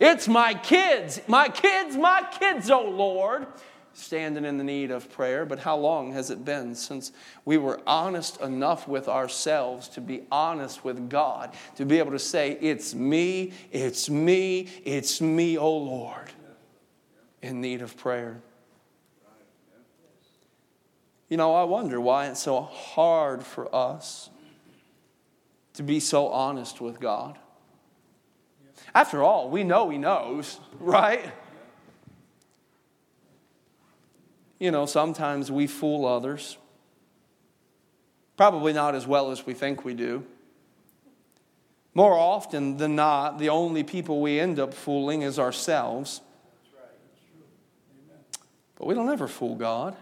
It's 0.00 0.26
my 0.26 0.54
kids, 0.54 1.20
my 1.28 1.48
kids, 1.48 1.96
my 1.96 2.26
kids, 2.38 2.70
O 2.70 2.82
Lord 2.82 3.46
standing 3.92 4.44
in 4.44 4.58
the 4.58 4.64
need 4.64 4.90
of 4.90 5.10
prayer, 5.10 5.44
but 5.44 5.58
how 5.58 5.76
long 5.76 6.12
has 6.12 6.30
it 6.30 6.44
been 6.44 6.74
since 6.74 7.12
we 7.44 7.58
were 7.58 7.80
honest 7.86 8.40
enough 8.40 8.86
with 8.86 9.08
ourselves 9.08 9.88
to 9.88 10.00
be 10.00 10.22
honest 10.30 10.84
with 10.84 11.08
God, 11.08 11.52
to 11.76 11.84
be 11.84 11.98
able 11.98 12.12
to 12.12 12.18
say, 12.18 12.56
It's 12.60 12.94
me, 12.94 13.52
it's 13.72 14.08
me, 14.08 14.68
it's 14.84 15.20
me, 15.20 15.58
oh 15.58 15.76
Lord, 15.76 16.30
in 17.42 17.60
need 17.60 17.82
of 17.82 17.96
prayer? 17.96 18.40
You 21.28 21.36
know, 21.36 21.54
I 21.54 21.62
wonder 21.62 22.00
why 22.00 22.26
it's 22.26 22.42
so 22.42 22.60
hard 22.60 23.44
for 23.44 23.72
us 23.74 24.30
to 25.74 25.82
be 25.82 26.00
so 26.00 26.28
honest 26.28 26.80
with 26.80 26.98
God. 26.98 27.38
After 28.94 29.22
all, 29.22 29.48
we 29.48 29.62
know 29.62 29.88
He 29.88 29.98
knows, 29.98 30.58
right? 30.80 31.24
You 34.60 34.70
know, 34.70 34.86
sometimes 34.86 35.50
we 35.50 35.66
fool 35.66 36.06
others. 36.06 36.58
Probably 38.36 38.72
not 38.72 38.94
as 38.94 39.06
well 39.06 39.32
as 39.32 39.44
we 39.44 39.54
think 39.54 39.84
we 39.84 39.94
do. 39.94 40.24
More 41.94 42.12
often 42.12 42.76
than 42.76 42.94
not, 42.94 43.38
the 43.38 43.48
only 43.48 43.82
people 43.82 44.20
we 44.20 44.38
end 44.38 44.60
up 44.60 44.72
fooling 44.72 45.22
is 45.22 45.38
ourselves. 45.38 46.20
But 48.76 48.86
we 48.86 48.94
don't 48.94 49.10
ever 49.10 49.26
fool 49.26 49.56
God. 49.56 49.96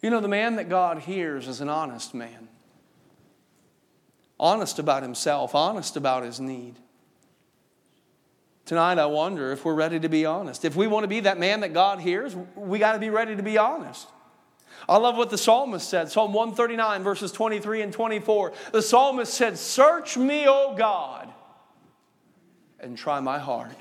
You 0.00 0.10
know, 0.10 0.20
the 0.20 0.28
man 0.28 0.56
that 0.56 0.68
God 0.68 0.98
hears 0.98 1.48
is 1.48 1.62
an 1.62 1.70
honest 1.70 2.14
man. 2.14 2.48
Honest 4.38 4.78
about 4.78 5.02
himself, 5.02 5.54
honest 5.54 5.96
about 5.96 6.24
his 6.24 6.38
need. 6.40 6.76
Tonight, 8.66 8.98
I 8.98 9.06
wonder 9.06 9.52
if 9.52 9.64
we're 9.64 9.74
ready 9.74 10.00
to 10.00 10.08
be 10.08 10.24
honest. 10.24 10.64
If 10.64 10.74
we 10.74 10.86
want 10.86 11.04
to 11.04 11.08
be 11.08 11.20
that 11.20 11.38
man 11.38 11.60
that 11.60 11.74
God 11.74 12.00
hears, 12.00 12.34
we 12.56 12.78
got 12.78 12.92
to 12.92 12.98
be 12.98 13.10
ready 13.10 13.36
to 13.36 13.42
be 13.42 13.58
honest. 13.58 14.08
I 14.88 14.96
love 14.96 15.16
what 15.16 15.30
the 15.30 15.38
psalmist 15.38 15.88
said 15.88 16.10
Psalm 16.10 16.32
139, 16.32 17.02
verses 17.02 17.30
23 17.32 17.82
and 17.82 17.92
24. 17.92 18.52
The 18.72 18.82
psalmist 18.82 19.32
said, 19.34 19.58
Search 19.58 20.16
me, 20.16 20.46
O 20.48 20.74
God, 20.76 21.32
and 22.80 22.96
try 22.96 23.20
my 23.20 23.38
heart. 23.38 23.76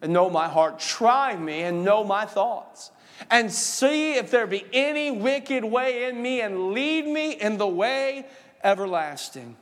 And 0.00 0.12
know 0.12 0.28
my 0.28 0.48
heart. 0.48 0.78
Try 0.78 1.34
me 1.34 1.62
and 1.62 1.84
know 1.84 2.04
my 2.04 2.26
thoughts. 2.26 2.90
And 3.30 3.50
see 3.50 4.14
if 4.14 4.30
there 4.30 4.46
be 4.46 4.64
any 4.72 5.10
wicked 5.10 5.64
way 5.64 6.08
in 6.08 6.20
me, 6.20 6.40
and 6.40 6.72
lead 6.72 7.06
me 7.06 7.32
in 7.32 7.58
the 7.58 7.66
way 7.66 8.26
everlasting. 8.62 9.56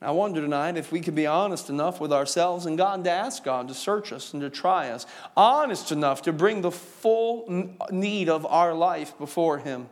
I 0.00 0.10
wonder 0.10 0.42
tonight 0.42 0.76
if 0.76 0.92
we 0.92 1.00
could 1.00 1.14
be 1.14 1.26
honest 1.26 1.70
enough 1.70 2.00
with 2.00 2.12
ourselves 2.12 2.66
and 2.66 2.76
God 2.76 3.04
to 3.04 3.10
ask 3.10 3.42
God 3.42 3.68
to 3.68 3.74
search 3.74 4.12
us 4.12 4.32
and 4.34 4.42
to 4.42 4.50
try 4.50 4.90
us. 4.90 5.06
Honest 5.36 5.90
enough 5.90 6.22
to 6.22 6.32
bring 6.32 6.60
the 6.60 6.70
full 6.70 7.74
need 7.90 8.28
of 8.28 8.44
our 8.44 8.74
life 8.74 9.16
before 9.18 9.58
Him. 9.58 9.88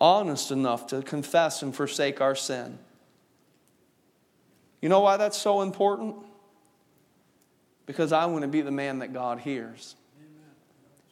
Honest 0.00 0.50
enough 0.50 0.88
to 0.88 1.02
confess 1.02 1.62
and 1.62 1.74
forsake 1.74 2.20
our 2.20 2.34
sin. 2.34 2.78
You 4.80 4.88
know 4.88 5.00
why 5.00 5.16
that's 5.16 5.38
so 5.38 5.62
important? 5.62 6.16
Because 7.86 8.12
I 8.12 8.26
want 8.26 8.42
to 8.42 8.48
be 8.48 8.60
the 8.60 8.70
man 8.70 8.98
that 8.98 9.12
God 9.12 9.40
hears. 9.40 9.94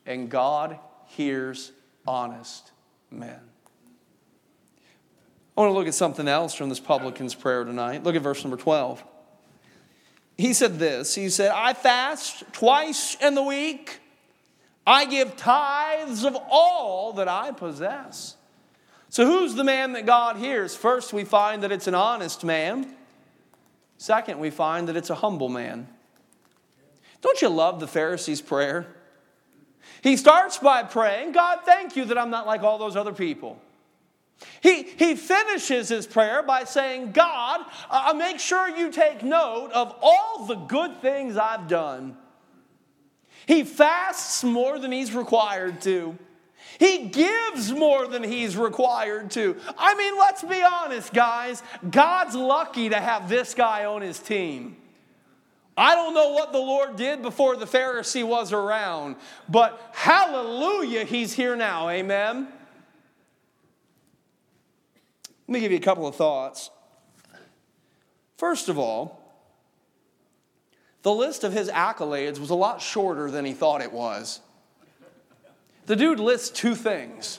And 0.05 0.29
God 0.29 0.79
hears 1.07 1.73
honest 2.07 2.71
men. 3.11 3.41
I 5.57 5.61
want 5.63 5.71
to 5.71 5.75
look 5.75 5.87
at 5.87 5.95
something 5.95 6.29
else 6.29 6.55
from 6.55 6.69
this 6.69 6.81
publican's 6.81 7.35
prayer 7.35 7.65
tonight. 7.65 8.05
Look 8.05 8.15
at 8.15 8.23
verse 8.23 8.45
number 8.45 8.59
12. 8.59 9.03
He 10.37 10.53
said 10.53 10.79
this 10.79 11.15
He 11.15 11.31
said, 11.31 11.51
I 11.53 11.73
fast 11.73 12.45
twice 12.53 13.17
in 13.21 13.35
the 13.35 13.43
week. 13.43 14.01
I 14.87 15.05
give 15.07 15.37
tithes 15.37 16.25
of 16.25 16.37
all 16.49 17.15
that 17.15 17.27
I 17.27 17.51
possess. 17.51 18.37
So, 19.09 19.25
who's 19.25 19.55
the 19.55 19.65
man 19.65 19.95
that 19.95 20.07
God 20.07 20.37
hears? 20.37 20.77
First, 20.77 21.13
we 21.13 21.25
find 21.25 21.63
that 21.63 21.73
it's 21.73 21.87
an 21.87 21.95
honest 21.95 22.45
man. 22.45 22.95
Second, 23.99 24.39
we 24.39 24.51
find 24.51 24.89
that 24.89 24.97
it's 24.97 25.11
a 25.11 25.15
humble 25.15 25.49
man. 25.49 25.89
Don't 27.23 27.41
you 27.41 27.49
love 27.49 27.81
the 27.81 27.89
Pharisee's 27.89 28.43
prayer? 28.43 28.87
He 30.03 30.17
starts 30.17 30.59
by 30.59 30.83
praying, 30.83 31.33
God, 31.33 31.61
thank 31.65 31.97
you 31.97 32.05
that 32.05 32.19
I'm 32.19 32.31
not 32.31 32.47
like 32.47 32.63
all 32.63 32.79
those 32.79 32.95
other 32.95 33.13
people. 33.13 33.61
He, 34.61 34.83
he 34.83 35.15
finishes 35.15 35.89
his 35.89 36.07
prayer 36.07 36.43
by 36.43 36.65
saying, 36.65 37.13
God, 37.13 37.61
uh, 37.91 38.15
make 38.17 38.39
sure 38.39 38.69
you 38.69 38.91
take 38.91 39.23
note 39.23 39.71
of 39.73 39.95
all 40.03 40.47
the 40.47 40.57
good 40.57 41.01
things 41.01 41.37
I've 41.37 41.69
done. 41.69 42.17
He 43.47 43.65
fasts 43.65 44.43
more 44.43 44.79
than 44.79 44.93
he's 44.93 45.15
required 45.15 45.81
to. 45.83 46.19
He 46.79 47.07
gives 47.07 47.73
more 47.73 48.07
than 48.07 48.23
he's 48.23 48.57
required 48.57 49.31
to. 49.33 49.57
I 49.79 49.95
mean, 49.95 50.19
let's 50.19 50.43
be 50.43 50.63
honest, 50.63 51.15
guys. 51.15 51.63
God's 51.89 52.35
lucky 52.35 52.91
to 52.91 53.01
have 53.01 53.29
this 53.29 53.55
guy 53.55 53.85
on 53.85 54.03
his 54.03 54.19
team. 54.19 54.77
I 55.77 55.95
don't 55.95 56.15
know 56.15 56.31
what 56.31 56.53
the 56.53 56.59
Lord 56.59 56.97
did 56.97 57.23
before 57.23 57.57
the 57.57 57.67
Pharisee 57.67 58.27
was 58.27 58.53
around, 58.53 59.17
but 59.49 59.91
hallelujah, 59.93 61.05
he's 61.05 61.35
here 61.35 61.55
now. 61.55 61.91
Amen. 61.91 62.49
Let 65.47 65.53
me 65.53 65.61
give 65.61 65.71
you 65.71 65.79
a 65.79 65.81
couple 65.81 66.07
of 66.07 66.17
thoughts. 66.17 66.71
First 68.37 68.69
of 68.69 68.79
all, 68.79 69.23
the 71.03 71.13
list 71.13 71.45
of 71.45 71.53
his 71.53 71.69
accolades 71.69 72.39
was 72.39 72.51
a 72.51 72.55
lot 72.55 72.83
shorter 72.83 73.31
than 73.31 73.45
he 73.45 73.53
thought 73.53 73.81
it 73.81 73.93
was. 73.93 74.41
The 75.87 75.95
dude 75.95 76.19
lists 76.19 76.51
two 76.51 76.75
things. 76.75 77.39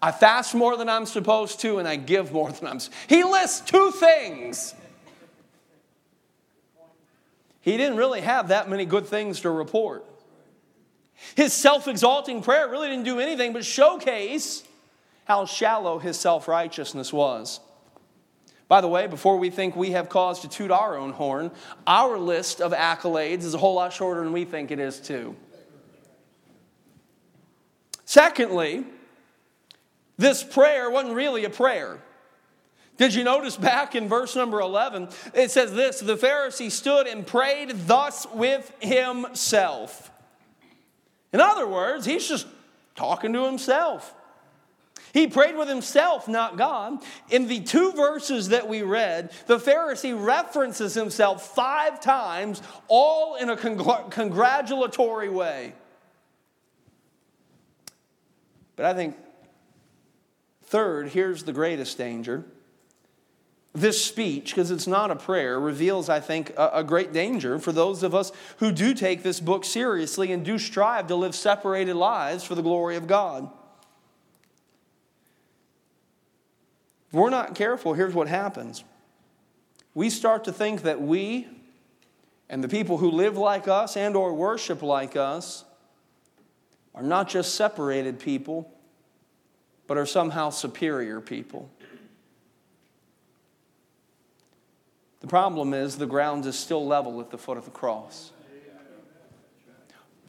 I 0.00 0.10
fast 0.10 0.54
more 0.54 0.76
than 0.76 0.88
I'm 0.88 1.06
supposed 1.06 1.60
to, 1.60 1.78
and 1.78 1.86
I 1.86 1.96
give 1.96 2.32
more 2.32 2.50
than 2.50 2.66
I'm. 2.66 2.80
He 3.08 3.22
lists 3.22 3.60
two 3.60 3.90
things. 3.92 4.74
He 7.60 7.76
didn't 7.76 7.96
really 7.96 8.22
have 8.22 8.48
that 8.48 8.68
many 8.68 8.84
good 8.84 9.06
things 9.06 9.40
to 9.40 9.50
report. 9.50 10.04
His 11.36 11.52
self 11.52 11.86
exalting 11.86 12.42
prayer 12.42 12.68
really 12.68 12.88
didn't 12.88 13.04
do 13.04 13.20
anything 13.20 13.52
but 13.52 13.64
showcase 13.64 14.64
how 15.24 15.44
shallow 15.44 15.98
his 15.98 16.18
self 16.18 16.48
righteousness 16.48 17.12
was. 17.12 17.60
By 18.68 18.80
the 18.80 18.88
way, 18.88 19.06
before 19.06 19.36
we 19.36 19.50
think 19.50 19.76
we 19.76 19.90
have 19.90 20.08
cause 20.08 20.40
to 20.40 20.48
toot 20.48 20.70
our 20.70 20.96
own 20.96 21.12
horn, 21.12 21.50
our 21.86 22.18
list 22.18 22.60
of 22.60 22.72
accolades 22.72 23.44
is 23.44 23.52
a 23.52 23.58
whole 23.58 23.74
lot 23.74 23.92
shorter 23.92 24.22
than 24.24 24.32
we 24.32 24.46
think 24.46 24.70
it 24.70 24.78
is, 24.78 24.98
too. 24.98 25.36
Secondly, 28.06 28.84
this 30.16 30.42
prayer 30.42 30.90
wasn't 30.90 31.14
really 31.14 31.44
a 31.44 31.50
prayer. 31.50 31.98
Did 32.96 33.14
you 33.14 33.24
notice 33.24 33.56
back 33.56 33.94
in 33.94 34.08
verse 34.08 34.36
number 34.36 34.60
11? 34.60 35.08
It 35.34 35.50
says 35.50 35.72
this 35.72 36.00
The 36.00 36.16
Pharisee 36.16 36.70
stood 36.70 37.06
and 37.06 37.26
prayed 37.26 37.70
thus 37.86 38.26
with 38.32 38.72
himself. 38.80 40.10
In 41.32 41.40
other 41.40 41.66
words, 41.66 42.04
he's 42.04 42.28
just 42.28 42.46
talking 42.94 43.32
to 43.32 43.44
himself. 43.44 44.14
He 45.12 45.26
prayed 45.26 45.56
with 45.56 45.68
himself, 45.68 46.26
not 46.26 46.56
God. 46.56 47.02
In 47.28 47.46
the 47.46 47.60
two 47.60 47.92
verses 47.92 48.48
that 48.48 48.66
we 48.66 48.82
read, 48.82 49.30
the 49.46 49.58
Pharisee 49.58 50.14
references 50.18 50.94
himself 50.94 51.54
five 51.54 52.00
times, 52.00 52.62
all 52.88 53.36
in 53.36 53.50
a 53.50 53.56
congr- 53.56 54.10
congratulatory 54.10 55.28
way. 55.28 55.74
But 58.74 58.86
I 58.86 58.94
think, 58.94 59.16
third, 60.64 61.08
here's 61.08 61.42
the 61.42 61.52
greatest 61.52 61.98
danger. 61.98 62.44
This 63.74 64.02
speech, 64.02 64.54
because 64.54 64.70
it's 64.70 64.86
not 64.86 65.10
a 65.10 65.16
prayer, 65.16 65.60
reveals, 65.60 66.08
I 66.08 66.20
think, 66.20 66.50
a, 66.56 66.70
a, 66.74 66.84
great 66.84 67.12
danger 67.12 67.58
for 67.58 67.72
those 67.72 68.02
of 68.02 68.14
us 68.14 68.30
who 68.58 68.70
do 68.70 68.92
take 68.92 69.22
this 69.22 69.40
book 69.40 69.64
seriously 69.64 70.30
and 70.30 70.44
do 70.44 70.58
strive 70.58 71.06
to 71.06 71.16
live 71.16 71.34
separated 71.34 71.96
lives 71.96 72.44
for 72.44 72.54
the 72.54 72.60
glory 72.60 72.96
of 72.96 73.06
God. 73.06 73.50
If 77.12 77.18
we're 77.18 77.28
not 77.28 77.54
careful, 77.54 77.92
here's 77.92 78.14
what 78.14 78.26
happens. 78.26 78.84
We 79.94 80.08
start 80.08 80.44
to 80.44 80.52
think 80.52 80.82
that 80.82 81.02
we 81.02 81.46
and 82.48 82.64
the 82.64 82.68
people 82.68 82.96
who 82.96 83.10
live 83.10 83.36
like 83.36 83.68
us 83.68 83.98
and 83.98 84.16
or 84.16 84.32
worship 84.32 84.82
like 84.82 85.14
us 85.14 85.64
are 86.94 87.02
not 87.02 87.28
just 87.28 87.54
separated 87.54 88.18
people, 88.18 88.72
but 89.86 89.98
are 89.98 90.06
somehow 90.06 90.48
superior 90.48 91.20
people. 91.20 91.70
The 95.20 95.26
problem 95.26 95.74
is 95.74 95.96
the 95.96 96.06
ground 96.06 96.46
is 96.46 96.58
still 96.58 96.86
level 96.86 97.20
at 97.20 97.30
the 97.30 97.38
foot 97.38 97.58
of 97.58 97.66
the 97.66 97.70
cross. 97.70 98.32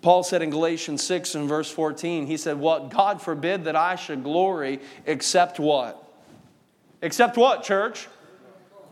Paul 0.01 0.23
said 0.23 0.41
in 0.41 0.49
Galatians 0.49 1.01
6 1.03 1.35
and 1.35 1.47
verse 1.47 1.71
14, 1.71 2.27
he 2.27 2.35
said, 2.35 2.59
What? 2.59 2.89
God 2.89 3.21
forbid 3.21 3.63
that 3.63 3.77
I 3.77 3.95
should 3.95 4.21
glory 4.21 4.81
except 5.05 5.61
what? 5.61 6.02
Except 7.03 7.35
what, 7.35 7.63
church? 7.63 8.07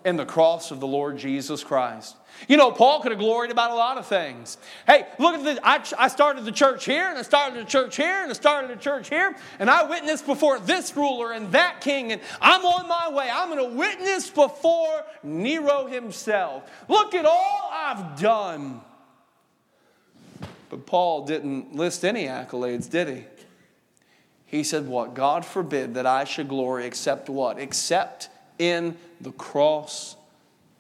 In 0.04 0.18
the 0.18 0.26
cross 0.26 0.72
of 0.72 0.82
the 0.82 0.88
Lord 0.88 1.18
Jesus 1.18 1.64
Christ. 1.64 2.18
You 2.48 2.58
know, 2.58 2.72
Paul 2.72 3.02
could 3.02 3.12
have 3.12 3.20
gloried 3.20 3.52
about 3.52 3.72
a 3.72 3.76
lot 3.76 3.98
of 3.98 4.06
things. 4.06 4.58
Hey, 4.86 5.06
look 5.18 5.36
at 5.36 5.44
the, 5.44 5.66
I, 5.66 5.82
I 5.98 6.08
started 6.10 6.44
the 6.44 6.52
church 6.52 6.84
here, 6.84 7.08
and 7.08 7.18
I 7.18 7.22
started 7.22 7.62
the 7.62 7.70
church 7.70 7.96
here, 7.96 8.22
and 8.22 8.30
I 8.30 8.34
started 8.34 8.70
the 8.70 8.82
church 8.82 9.10
here, 9.10 9.34
and 9.60 9.70
I 9.70 9.88
witnessed 9.88 10.26
before 10.26 10.60
this 10.60 10.96
ruler 10.98 11.32
and 11.32 11.52
that 11.54 11.80
king, 11.80 12.12
and 12.12 12.20
I'm 12.42 12.66
on 12.66 12.90
my 12.90 13.10
way. 13.16 13.30
I'm 13.32 13.50
going 13.50 13.70
to 13.70 13.78
witness 13.78 14.30
before 14.30 15.06
Nero 15.24 15.88
himself. 15.88 16.70
Look 16.90 17.14
at 17.14 17.26
all 17.26 17.70
I've 17.72 18.20
done. 18.20 18.82
But 20.70 20.86
Paul 20.86 21.26
didn't 21.26 21.76
list 21.76 22.04
any 22.04 22.26
accolades, 22.26 22.90
did 22.90 23.08
he? 23.08 23.24
He 24.52 24.66
said, 24.66 24.86
What? 24.86 25.14
God 25.14 25.46
forbid 25.46 25.94
that 25.94 26.06
I 26.06 26.26
should 26.26 26.50
glory 26.50 26.86
except 26.86 27.30
what? 27.30 27.58
Except 27.58 28.28
in 28.60 28.98
the 29.22 29.32
cross 29.32 30.18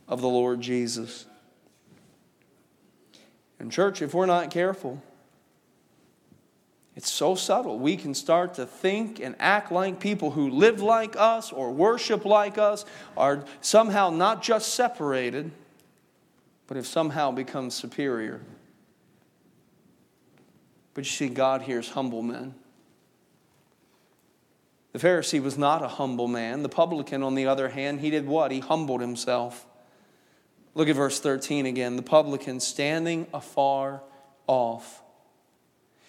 of 0.09 0.19
the 0.19 0.27
Lord 0.27 0.59
Jesus. 0.59 1.25
And, 3.59 3.71
church, 3.71 4.01
if 4.01 4.13
we're 4.13 4.25
not 4.25 4.51
careful, 4.51 5.01
it's 6.97 7.09
so 7.09 7.33
subtle. 7.33 7.79
We 7.79 7.95
can 7.95 8.13
start 8.13 8.55
to 8.55 8.65
think 8.65 9.21
and 9.21 9.37
act 9.39 9.71
like 9.71 10.01
people 10.01 10.31
who 10.31 10.49
live 10.49 10.81
like 10.81 11.15
us 11.17 11.53
or 11.53 11.71
worship 11.71 12.25
like 12.25 12.57
us 12.57 12.83
are 13.15 13.45
somehow 13.61 14.09
not 14.09 14.43
just 14.43 14.73
separated, 14.73 15.49
but 16.67 16.75
have 16.75 16.87
somehow 16.87 17.31
become 17.31 17.69
superior. 17.69 18.41
But 20.93 21.05
you 21.05 21.11
see, 21.11 21.29
God 21.29 21.61
hears 21.61 21.91
humble 21.91 22.21
men. 22.21 22.55
The 24.93 24.99
Pharisee 24.99 25.41
was 25.41 25.57
not 25.57 25.81
a 25.81 25.87
humble 25.87 26.27
man. 26.27 26.63
The 26.63 26.69
publican, 26.69 27.23
on 27.23 27.35
the 27.35 27.47
other 27.47 27.69
hand, 27.69 28.01
he 28.01 28.09
did 28.09 28.27
what? 28.27 28.51
He 28.51 28.59
humbled 28.59 29.01
himself. 29.01 29.65
Look 30.75 30.89
at 30.89 30.95
verse 30.95 31.19
13 31.19 31.65
again. 31.65 31.95
The 31.95 32.01
publican 32.01 32.59
standing 32.59 33.27
afar 33.33 34.03
off. 34.47 35.01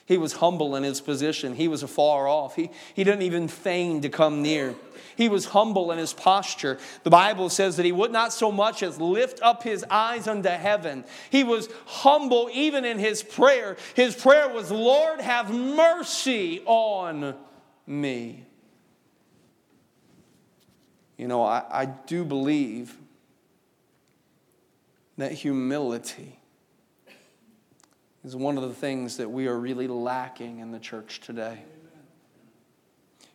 He 0.04 0.18
was 0.18 0.34
humble 0.34 0.74
in 0.74 0.82
his 0.82 1.00
position. 1.00 1.54
He 1.54 1.68
was 1.68 1.82
afar 1.82 2.26
off. 2.26 2.56
He, 2.56 2.70
he 2.94 3.04
didn't 3.04 3.22
even 3.22 3.46
feign 3.46 4.00
to 4.02 4.08
come 4.08 4.42
near. 4.42 4.74
He 5.16 5.28
was 5.28 5.46
humble 5.46 5.92
in 5.92 5.98
his 5.98 6.12
posture. 6.12 6.78
The 7.04 7.10
Bible 7.10 7.48
says 7.50 7.76
that 7.76 7.86
he 7.86 7.92
would 7.92 8.10
not 8.10 8.32
so 8.32 8.50
much 8.50 8.82
as 8.82 9.00
lift 9.00 9.40
up 9.42 9.62
his 9.62 9.84
eyes 9.90 10.26
unto 10.26 10.48
heaven. 10.48 11.04
He 11.30 11.44
was 11.44 11.68
humble 11.86 12.50
even 12.52 12.84
in 12.84 12.98
his 12.98 13.22
prayer. 13.22 13.76
His 13.94 14.16
prayer 14.16 14.48
was, 14.48 14.70
Lord, 14.72 15.20
have 15.20 15.50
mercy 15.50 16.62
on 16.66 17.34
me. 17.86 18.46
You 21.22 21.28
know, 21.28 21.44
I, 21.44 21.62
I 21.70 21.84
do 21.84 22.24
believe 22.24 22.96
that 25.18 25.30
humility 25.30 26.36
is 28.24 28.34
one 28.34 28.58
of 28.58 28.64
the 28.64 28.74
things 28.74 29.18
that 29.18 29.30
we 29.30 29.46
are 29.46 29.56
really 29.56 29.86
lacking 29.86 30.58
in 30.58 30.72
the 30.72 30.80
church 30.80 31.20
today. 31.20 31.62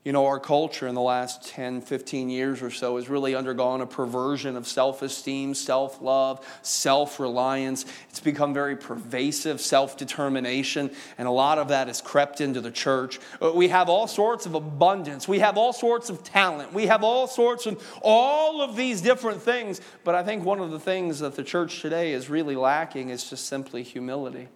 You 0.08 0.14
know, 0.14 0.28
our 0.28 0.40
culture 0.40 0.88
in 0.88 0.96
the 0.96 1.02
last 1.02 1.50
10, 1.50 1.82
15 1.82 2.30
years 2.30 2.62
or 2.62 2.72
so 2.72 2.96
has 2.96 3.10
really 3.10 3.36
undergone 3.36 3.82
a 3.82 3.86
perversion 3.86 4.56
of 4.56 4.66
self 4.66 5.02
esteem, 5.02 5.54
self 5.54 6.02
love, 6.02 6.48
self 6.62 7.20
reliance. 7.20 7.86
It's 8.10 8.22
become 8.22 8.54
very 8.54 8.78
pervasive, 8.78 9.60
self 9.60 9.98
determination, 9.98 10.92
and 11.18 11.28
a 11.28 11.32
lot 11.32 11.58
of 11.58 11.68
that 11.68 11.88
has 11.88 12.00
crept 12.00 12.40
into 12.40 12.62
the 12.62 12.72
church. 12.72 13.20
Uh, 13.42 13.52
we 13.54 13.68
have 13.68 13.90
all 13.90 14.08
sorts 14.08 14.46
of 14.46 14.56
abundance, 14.56 15.28
we 15.28 15.40
have 15.40 15.58
all 15.58 15.74
sorts 15.74 16.10
of 16.10 16.24
talent, 16.24 16.72
we 16.72 16.86
have 16.86 17.04
all 17.04 17.28
sorts 17.28 17.66
of 17.66 17.86
all 18.02 18.62
of 18.62 18.78
these 18.78 19.02
different 19.02 19.42
things. 19.42 19.82
But 20.06 20.16
I 20.16 20.24
think 20.24 20.46
one 20.46 20.62
of 20.62 20.72
the 20.72 20.80
things 20.80 21.20
that 21.20 21.36
the 21.36 21.44
church 21.44 21.82
today 21.82 22.14
is 22.14 22.30
really 22.30 22.56
lacking 22.56 23.10
is 23.10 23.30
just 23.30 23.46
simply 23.48 23.84
humility. 23.84 24.48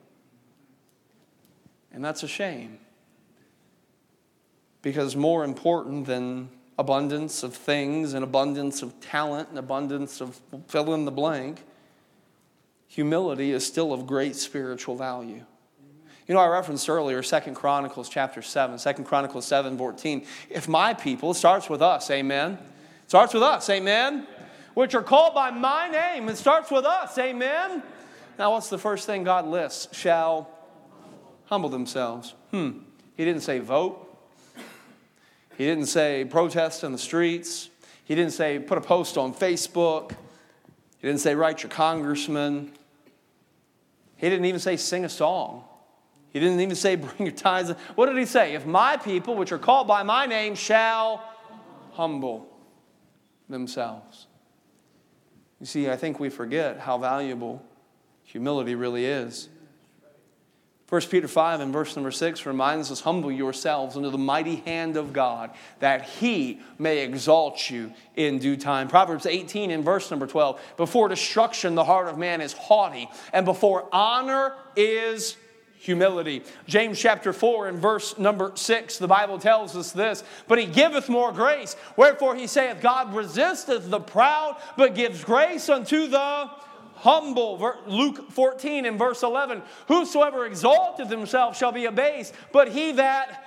And 1.91 2.05
that's 2.05 2.23
a 2.23 2.29
shame. 2.29 2.79
Because 4.81 5.15
more 5.15 5.43
important 5.43 6.05
than 6.05 6.49
abundance 6.77 7.43
of 7.43 7.55
things 7.55 8.13
and 8.13 8.23
abundance 8.23 8.81
of 8.81 8.99
talent 8.99 9.49
and 9.49 9.59
abundance 9.59 10.21
of 10.21 10.41
fill 10.67 10.93
in 10.93 11.05
the 11.05 11.11
blank, 11.11 11.63
humility 12.87 13.51
is 13.51 13.65
still 13.65 13.93
of 13.93 14.07
great 14.07 14.35
spiritual 14.35 14.95
value. 14.95 15.45
You 16.27 16.35
know, 16.35 16.41
I 16.41 16.47
referenced 16.47 16.89
earlier 16.89 17.21
Second 17.23 17.55
Chronicles 17.55 18.07
chapter 18.09 18.41
7, 18.41 18.77
2 18.77 19.03
Chronicles 19.03 19.45
7, 19.45 19.77
14. 19.77 20.25
If 20.49 20.67
my 20.67 20.93
people, 20.93 21.33
starts 21.33 21.69
with 21.69 21.81
us, 21.81 22.09
amen. 22.09 22.53
It 22.53 23.09
starts 23.09 23.33
with 23.33 23.43
us, 23.43 23.69
amen. 23.69 24.27
Which 24.73 24.95
are 24.95 25.03
called 25.03 25.33
by 25.33 25.51
my 25.51 25.89
name. 25.89 26.29
It 26.29 26.37
starts 26.37 26.71
with 26.71 26.85
us, 26.85 27.17
amen. 27.17 27.83
Now, 28.39 28.53
what's 28.53 28.69
the 28.69 28.77
first 28.77 29.05
thing 29.05 29.23
God 29.23 29.45
lists? 29.45 29.95
Shall 29.95 30.49
humble 31.45 31.69
themselves. 31.69 32.33
Hmm. 32.51 32.79
He 33.17 33.25
didn't 33.25 33.41
say 33.41 33.59
vote. 33.59 34.10
He 35.61 35.67
didn't 35.67 35.85
say 35.85 36.25
protest 36.25 36.83
in 36.83 36.91
the 36.91 36.97
streets. 36.97 37.69
He 38.03 38.15
didn't 38.15 38.33
say 38.33 38.57
put 38.57 38.79
a 38.79 38.81
post 38.81 39.15
on 39.15 39.31
Facebook. 39.31 40.09
He 40.97 41.07
didn't 41.07 41.19
say 41.19 41.35
write 41.35 41.61
your 41.61 41.69
congressman. 41.69 42.71
He 44.17 44.27
didn't 44.27 44.45
even 44.45 44.59
say 44.59 44.75
sing 44.75 45.05
a 45.05 45.09
song. 45.09 45.63
He 46.31 46.39
didn't 46.39 46.61
even 46.61 46.75
say 46.75 46.95
bring 46.95 47.27
your 47.27 47.35
tithes. 47.35 47.73
What 47.93 48.07
did 48.07 48.17
he 48.17 48.25
say? 48.25 48.55
If 48.55 48.65
my 48.65 48.97
people, 48.97 49.35
which 49.35 49.51
are 49.51 49.59
called 49.59 49.87
by 49.87 50.01
my 50.01 50.25
name, 50.25 50.55
shall 50.55 51.23
humble 51.91 52.47
themselves. 53.47 54.25
You 55.59 55.67
see, 55.67 55.91
I 55.91 55.95
think 55.95 56.19
we 56.19 56.31
forget 56.31 56.79
how 56.79 56.97
valuable 56.97 57.61
humility 58.23 58.73
really 58.73 59.05
is. 59.05 59.47
1 60.91 61.03
Peter 61.03 61.27
5 61.29 61.61
and 61.61 61.71
verse 61.71 61.95
number 61.95 62.11
6 62.11 62.45
reminds 62.45 62.91
us 62.91 62.99
humble 62.99 63.31
yourselves 63.31 63.95
under 63.95 64.09
the 64.09 64.17
mighty 64.17 64.57
hand 64.57 64.97
of 64.97 65.13
God, 65.13 65.51
that 65.79 66.01
he 66.01 66.59
may 66.77 66.97
exalt 66.97 67.69
you 67.69 67.93
in 68.17 68.39
due 68.39 68.57
time. 68.57 68.89
Proverbs 68.89 69.25
18 69.25 69.71
and 69.71 69.85
verse 69.85 70.11
number 70.11 70.27
12 70.27 70.59
Before 70.75 71.07
destruction, 71.07 71.75
the 71.75 71.85
heart 71.85 72.09
of 72.09 72.17
man 72.17 72.41
is 72.41 72.51
haughty, 72.51 73.09
and 73.31 73.45
before 73.45 73.87
honor 73.93 74.53
is 74.75 75.37
humility. 75.79 76.43
James 76.67 76.99
chapter 76.99 77.31
4 77.31 77.69
and 77.69 77.79
verse 77.79 78.17
number 78.17 78.51
6, 78.53 78.97
the 78.97 79.07
Bible 79.07 79.39
tells 79.39 79.77
us 79.77 79.93
this 79.93 80.25
But 80.49 80.59
he 80.59 80.65
giveth 80.65 81.07
more 81.07 81.31
grace. 81.31 81.77
Wherefore 81.95 82.35
he 82.35 82.47
saith, 82.47 82.81
God 82.81 83.15
resisteth 83.15 83.89
the 83.89 84.01
proud, 84.01 84.57
but 84.75 84.93
gives 84.93 85.23
grace 85.23 85.69
unto 85.69 86.07
the 86.07 86.49
humble. 87.01 87.75
Luke 87.87 88.31
14 88.31 88.85
and 88.85 88.97
verse 88.97 89.23
11 89.23 89.61
Whosoever 89.87 90.45
exalteth 90.45 91.09
himself 91.09 91.57
shall 91.57 91.71
be 91.71 91.85
abased, 91.85 92.33
but 92.51 92.69
he 92.69 92.93
that 92.93 93.43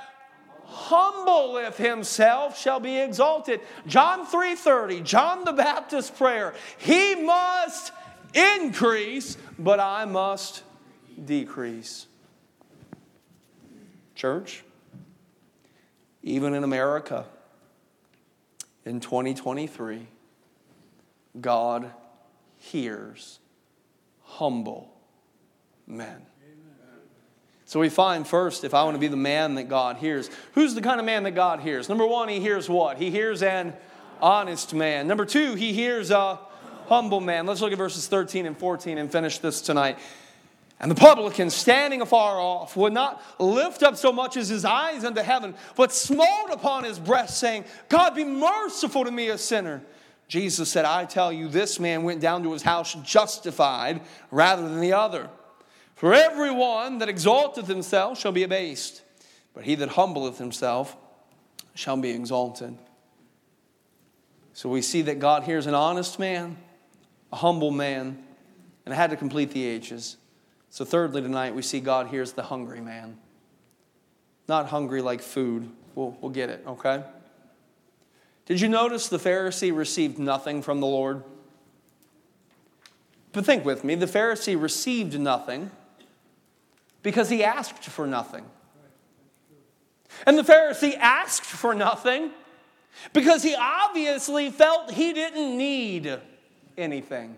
humbleth 0.66 1.76
himself 1.76 2.58
shall 2.58 2.80
be 2.80 2.98
exalted. 2.98 3.60
John 3.86 4.26
3:30, 4.26 5.02
John 5.02 5.44
the 5.44 5.52
Baptist 5.52 6.16
prayer. 6.16 6.54
He 6.78 7.14
must 7.14 7.92
increase, 8.34 9.36
but 9.58 9.78
I 9.78 10.04
must 10.04 10.62
decrease. 11.24 12.06
Church, 14.14 14.64
even 16.22 16.54
in 16.54 16.64
America 16.64 17.26
in 18.84 19.00
2023, 19.00 20.08
God 21.40 21.92
hears 22.56 23.38
humble 24.34 24.90
men. 25.86 26.26
So 27.66 27.80
we 27.80 27.88
find 27.88 28.26
first, 28.26 28.64
if 28.64 28.74
I 28.74 28.84
want 28.84 28.94
to 28.94 29.00
be 29.00 29.08
the 29.08 29.16
man 29.16 29.54
that 29.54 29.68
God 29.68 29.96
hears, 29.96 30.28
who's 30.52 30.74
the 30.74 30.82
kind 30.82 31.00
of 31.00 31.06
man 31.06 31.22
that 31.22 31.32
God 31.32 31.60
hears? 31.60 31.88
Number 31.88 32.06
one, 32.06 32.28
he 32.28 32.40
hears 32.40 32.68
what? 32.68 32.98
He 32.98 33.10
hears 33.10 33.42
an 33.42 33.72
honest 34.20 34.74
man. 34.74 35.06
Number 35.06 35.24
two, 35.24 35.54
he 35.54 35.72
hears 35.72 36.10
a 36.10 36.38
humble 36.86 37.20
man. 37.20 37.46
Let's 37.46 37.60
look 37.60 37.72
at 37.72 37.78
verses 37.78 38.06
13 38.06 38.46
and 38.46 38.58
14 38.58 38.98
and 38.98 39.10
finish 39.10 39.38
this 39.38 39.60
tonight. 39.60 39.98
And 40.78 40.90
the 40.90 40.94
publican, 40.96 41.48
standing 41.48 42.02
afar 42.02 42.38
off, 42.38 42.76
would 42.76 42.92
not 42.92 43.22
lift 43.38 43.82
up 43.82 43.96
so 43.96 44.12
much 44.12 44.36
as 44.36 44.48
his 44.48 44.64
eyes 44.64 45.04
unto 45.04 45.22
heaven, 45.22 45.54
but 45.76 45.92
smote 45.92 46.50
upon 46.50 46.84
his 46.84 46.98
breast, 46.98 47.38
saying, 47.38 47.64
God, 47.88 48.14
be 48.14 48.24
merciful 48.24 49.04
to 49.04 49.10
me, 49.10 49.28
a 49.28 49.38
sinner. 49.38 49.82
Jesus 50.28 50.70
said, 50.70 50.84
I 50.84 51.04
tell 51.04 51.32
you, 51.32 51.48
this 51.48 51.78
man 51.78 52.02
went 52.02 52.20
down 52.20 52.42
to 52.44 52.52
his 52.52 52.62
house 52.62 52.94
justified 53.02 54.00
rather 54.30 54.62
than 54.62 54.80
the 54.80 54.92
other. 54.92 55.28
For 55.96 56.12
everyone 56.12 56.98
that 56.98 57.08
exalteth 57.08 57.66
himself 57.66 58.18
shall 58.18 58.32
be 58.32 58.42
abased, 58.42 59.02
but 59.52 59.64
he 59.64 59.74
that 59.76 59.90
humbleth 59.90 60.38
himself 60.38 60.96
shall 61.74 61.96
be 61.96 62.10
exalted. 62.10 62.76
So 64.52 64.68
we 64.68 64.82
see 64.82 65.02
that 65.02 65.18
God 65.18 65.44
hears 65.44 65.66
an 65.66 65.74
honest 65.74 66.18
man, 66.18 66.56
a 67.32 67.36
humble 67.36 67.70
man, 67.70 68.24
and 68.84 68.94
I 68.94 68.96
had 68.96 69.10
to 69.10 69.16
complete 69.16 69.50
the 69.50 69.64
H's. 69.64 70.16
So, 70.70 70.84
thirdly, 70.84 71.22
tonight 71.22 71.54
we 71.54 71.62
see 71.62 71.80
God 71.80 72.08
hears 72.08 72.32
the 72.32 72.42
hungry 72.42 72.80
man. 72.80 73.16
Not 74.48 74.66
hungry 74.66 75.02
like 75.02 75.22
food. 75.22 75.70
We'll, 75.94 76.16
we'll 76.20 76.32
get 76.32 76.50
it, 76.50 76.64
okay? 76.66 77.04
Did 78.46 78.60
you 78.60 78.68
notice 78.68 79.08
the 79.08 79.18
Pharisee 79.18 79.74
received 79.74 80.18
nothing 80.18 80.62
from 80.62 80.80
the 80.80 80.86
Lord? 80.86 81.22
But 83.32 83.44
think 83.44 83.64
with 83.64 83.84
me 83.84 83.94
the 83.94 84.06
Pharisee 84.06 84.60
received 84.60 85.18
nothing 85.18 85.70
because 87.02 87.28
he 87.28 87.42
asked 87.42 87.84
for 87.84 88.06
nothing. 88.06 88.44
And 90.26 90.38
the 90.38 90.42
Pharisee 90.42 90.96
asked 90.98 91.44
for 91.44 91.74
nothing 91.74 92.30
because 93.12 93.42
he 93.42 93.56
obviously 93.58 94.50
felt 94.50 94.90
he 94.90 95.12
didn't 95.12 95.56
need 95.56 96.18
anything. 96.78 97.36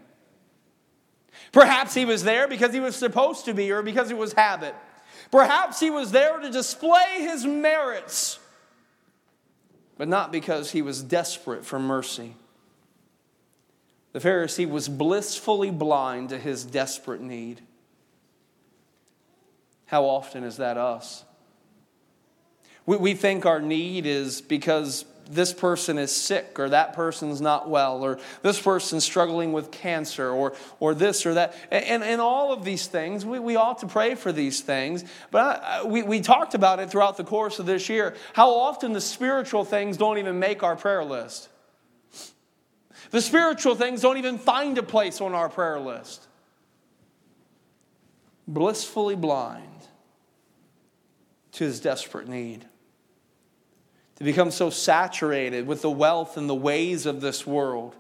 Perhaps 1.53 1.95
he 1.95 2.05
was 2.05 2.25
there 2.25 2.49
because 2.49 2.73
he 2.73 2.81
was 2.81 2.97
supposed 2.97 3.45
to 3.47 3.55
be 3.55 3.71
or 3.71 3.83
because 3.83 4.11
it 4.11 4.16
was 4.16 4.33
habit. 4.33 4.75
Perhaps 5.31 5.81
he 5.81 5.90
was 5.90 6.11
there 6.11 6.38
to 6.38 6.51
display 6.51 7.19
his 7.21 7.45
merits 7.47 8.38
but 9.96 10.09
not 10.09 10.30
because 10.30 10.72
he 10.72 10.82
was 10.82 11.02
desperate 11.02 11.64
for 11.64 11.78
mercy. 11.78 12.35
The 14.12 14.20
Pharisee 14.20 14.68
was 14.68 14.88
blissfully 14.88 15.70
blind 15.70 16.30
to 16.30 16.38
his 16.38 16.64
desperate 16.64 17.20
need. 17.20 17.61
How 19.87 20.04
often 20.04 20.42
is 20.42 20.56
that 20.56 20.76
us? 20.76 21.24
We, 22.87 22.96
we 22.96 23.14
think 23.14 23.46
our 23.46 23.61
need 23.61 24.06
is 24.06 24.40
because 24.40 25.04
this 25.28 25.52
person 25.52 25.98
is 25.98 26.14
sick 26.14 26.58
or 26.58 26.68
that 26.70 26.92
person's 26.92 27.40
not 27.40 27.68
well 27.68 28.04
or 28.04 28.18
this 28.42 28.60
person's 28.60 29.04
struggling 29.04 29.52
with 29.52 29.70
cancer 29.70 30.30
or, 30.30 30.54
or 30.80 30.94
this 30.94 31.26
or 31.26 31.34
that. 31.34 31.54
And, 31.70 32.02
and 32.02 32.20
all 32.20 32.52
of 32.52 32.64
these 32.64 32.86
things, 32.86 33.24
we, 33.24 33.38
we 33.38 33.56
ought 33.56 33.78
to 33.78 33.86
pray 33.86 34.14
for 34.14 34.32
these 34.32 34.60
things. 34.60 35.04
But 35.30 35.62
I, 35.62 35.84
we, 35.84 36.02
we 36.02 36.20
talked 36.20 36.54
about 36.54 36.78
it 36.78 36.90
throughout 36.90 37.16
the 37.16 37.24
course 37.24 37.58
of 37.58 37.66
this 37.66 37.88
year 37.88 38.14
how 38.32 38.50
often 38.50 38.92
the 38.92 39.00
spiritual 39.00 39.64
things 39.64 39.96
don't 39.96 40.18
even 40.18 40.38
make 40.38 40.62
our 40.62 40.76
prayer 40.76 41.04
list. 41.04 41.48
The 43.10 43.20
spiritual 43.20 43.74
things 43.74 44.02
don't 44.02 44.18
even 44.18 44.38
find 44.38 44.78
a 44.78 44.82
place 44.82 45.20
on 45.20 45.32
our 45.32 45.48
prayer 45.48 45.78
list. 45.78 46.26
Blissfully 48.48 49.16
blind 49.16 49.62
to 51.52 51.64
his 51.64 51.80
desperate 51.80 52.28
need 52.28 52.66
to 54.16 54.24
become 54.24 54.50
so 54.50 54.70
saturated 54.70 55.66
with 55.66 55.83
the 55.83 55.90
wealth 55.90 56.37
and 56.37 56.48
the 56.48 56.55
ways 56.55 57.07
of 57.07 57.20
this 57.20 57.46
world 57.46 57.94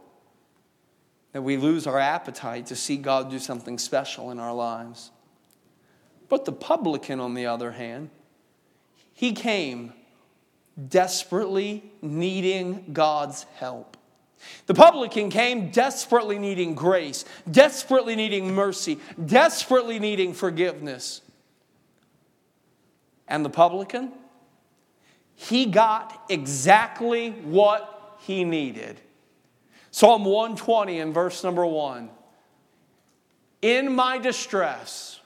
that 1.32 1.42
we 1.42 1.56
lose 1.56 1.86
our 1.86 1.98
appetite 1.98 2.66
to 2.66 2.76
see 2.76 2.96
God 2.96 3.30
do 3.30 3.38
something 3.38 3.78
special 3.78 4.30
in 4.30 4.38
our 4.38 4.54
lives. 4.54 5.10
But 6.28 6.46
the 6.46 6.52
publican, 6.52 7.20
on 7.20 7.34
the 7.34 7.46
other 7.46 7.72
hand, 7.72 8.10
he 9.12 9.32
came 9.32 9.92
desperately 10.88 11.84
needing 12.02 12.86
God's 12.92 13.44
help. 13.56 13.96
The 14.66 14.74
publican 14.74 15.30
came 15.30 15.70
desperately 15.70 16.38
needing 16.38 16.74
grace, 16.74 17.24
desperately 17.50 18.16
needing 18.16 18.54
mercy, 18.54 18.98
desperately 19.24 19.98
needing 19.98 20.34
forgiveness. 20.34 21.22
And 23.28 23.44
the 23.44 23.50
publican, 23.50 24.12
he 25.36 25.66
got 25.66 26.24
exactly 26.28 27.30
what 27.30 28.16
he 28.20 28.42
needed. 28.42 29.00
Psalm 29.90 30.24
120 30.24 30.98
and 30.98 31.14
verse 31.14 31.44
number 31.44 31.64
one. 31.64 32.10
In 33.62 33.94
my 33.94 34.18
distress, 34.18 35.20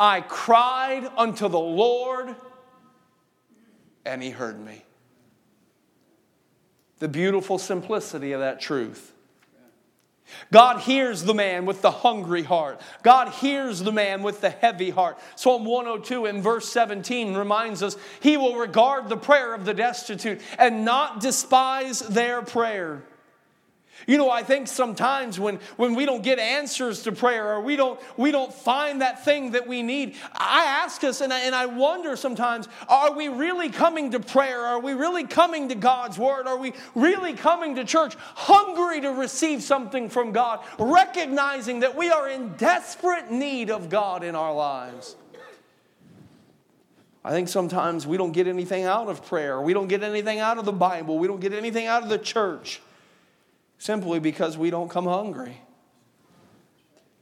I 0.00 0.20
cried 0.20 1.10
unto 1.16 1.48
the 1.48 1.58
Lord, 1.58 2.34
and 4.06 4.22
he 4.22 4.30
heard 4.30 4.64
me. 4.64 4.84
The 7.00 7.08
beautiful 7.08 7.58
simplicity 7.58 8.32
of 8.32 8.40
that 8.40 8.60
truth. 8.60 9.12
God 10.52 10.80
hears 10.80 11.22
the 11.22 11.34
man 11.34 11.66
with 11.66 11.82
the 11.82 11.90
hungry 11.90 12.42
heart. 12.42 12.80
God 13.02 13.28
hears 13.28 13.80
the 13.80 13.92
man 13.92 14.22
with 14.22 14.40
the 14.40 14.50
heavy 14.50 14.90
heart. 14.90 15.18
Psalm 15.36 15.64
102 15.64 16.26
in 16.26 16.42
verse 16.42 16.68
17 16.68 17.34
reminds 17.34 17.82
us 17.82 17.96
He 18.20 18.36
will 18.36 18.56
regard 18.56 19.08
the 19.08 19.16
prayer 19.16 19.54
of 19.54 19.64
the 19.64 19.74
destitute 19.74 20.40
and 20.58 20.84
not 20.84 21.20
despise 21.20 22.00
their 22.00 22.42
prayer. 22.42 23.02
You 24.06 24.16
know, 24.16 24.30
I 24.30 24.42
think 24.42 24.68
sometimes 24.68 25.40
when, 25.40 25.56
when 25.76 25.94
we 25.94 26.06
don't 26.06 26.22
get 26.22 26.38
answers 26.38 27.02
to 27.02 27.12
prayer 27.12 27.54
or 27.54 27.60
we 27.60 27.76
don't, 27.76 28.00
we 28.16 28.30
don't 28.30 28.52
find 28.52 29.02
that 29.02 29.24
thing 29.24 29.52
that 29.52 29.66
we 29.66 29.82
need, 29.82 30.16
I 30.32 30.64
ask 30.64 31.02
us 31.04 31.20
and 31.20 31.32
I, 31.32 31.40
and 31.40 31.54
I 31.54 31.66
wonder 31.66 32.16
sometimes 32.16 32.68
are 32.88 33.12
we 33.12 33.28
really 33.28 33.68
coming 33.68 34.12
to 34.12 34.20
prayer? 34.20 34.60
Are 34.60 34.80
we 34.80 34.92
really 34.92 35.24
coming 35.24 35.68
to 35.70 35.74
God's 35.74 36.18
Word? 36.18 36.46
Are 36.46 36.56
we 36.56 36.72
really 36.94 37.34
coming 37.34 37.74
to 37.74 37.84
church 37.84 38.16
hungry 38.18 39.00
to 39.00 39.10
receive 39.10 39.62
something 39.62 40.08
from 40.08 40.32
God, 40.32 40.60
recognizing 40.78 41.80
that 41.80 41.96
we 41.96 42.10
are 42.10 42.28
in 42.28 42.54
desperate 42.54 43.30
need 43.30 43.70
of 43.70 43.88
God 43.88 44.22
in 44.22 44.34
our 44.34 44.54
lives? 44.54 45.16
I 47.24 47.30
think 47.30 47.48
sometimes 47.48 48.06
we 48.06 48.16
don't 48.16 48.32
get 48.32 48.46
anything 48.46 48.84
out 48.84 49.08
of 49.08 49.26
prayer. 49.26 49.60
We 49.60 49.74
don't 49.74 49.88
get 49.88 50.02
anything 50.02 50.38
out 50.38 50.56
of 50.56 50.64
the 50.64 50.72
Bible. 50.72 51.18
We 51.18 51.26
don't 51.26 51.40
get 51.40 51.52
anything 51.52 51.86
out 51.86 52.02
of 52.02 52.08
the 52.08 52.16
church 52.16 52.80
simply 53.78 54.20
because 54.20 54.58
we 54.58 54.70
don't 54.70 54.90
come 54.90 55.06
hungry. 55.06 55.60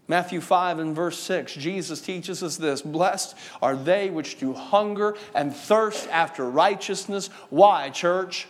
Matthew 0.08 0.40
5 0.40 0.78
and 0.78 0.94
verse 0.94 1.18
6, 1.18 1.54
Jesus 1.54 2.00
teaches 2.00 2.42
us 2.42 2.56
this 2.56 2.82
Blessed 2.82 3.36
are 3.60 3.76
they 3.76 4.08
which 4.08 4.38
do 4.38 4.52
hunger 4.52 5.16
and 5.34 5.54
thirst 5.54 6.08
after 6.10 6.48
righteousness. 6.48 7.28
Why, 7.50 7.90
church? 7.90 8.46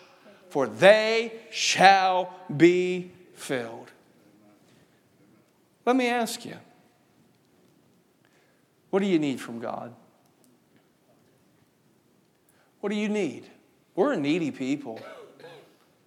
For 0.51 0.66
they 0.66 1.33
shall 1.51 2.33
be 2.55 3.11
filled. 3.35 3.90
Let 5.85 5.97
me 5.97 6.09
ask 6.09 6.45
you 6.45 6.57
what 8.90 9.01
do 9.01 9.07
you 9.07 9.19
need 9.19 9.40
from 9.40 9.59
God? 9.59 9.95
What 12.81 12.90
do 12.90 12.97
you 12.97 13.09
need? 13.09 13.45
We're 13.95 14.12
a 14.12 14.16
needy 14.16 14.51
people. 14.51 15.01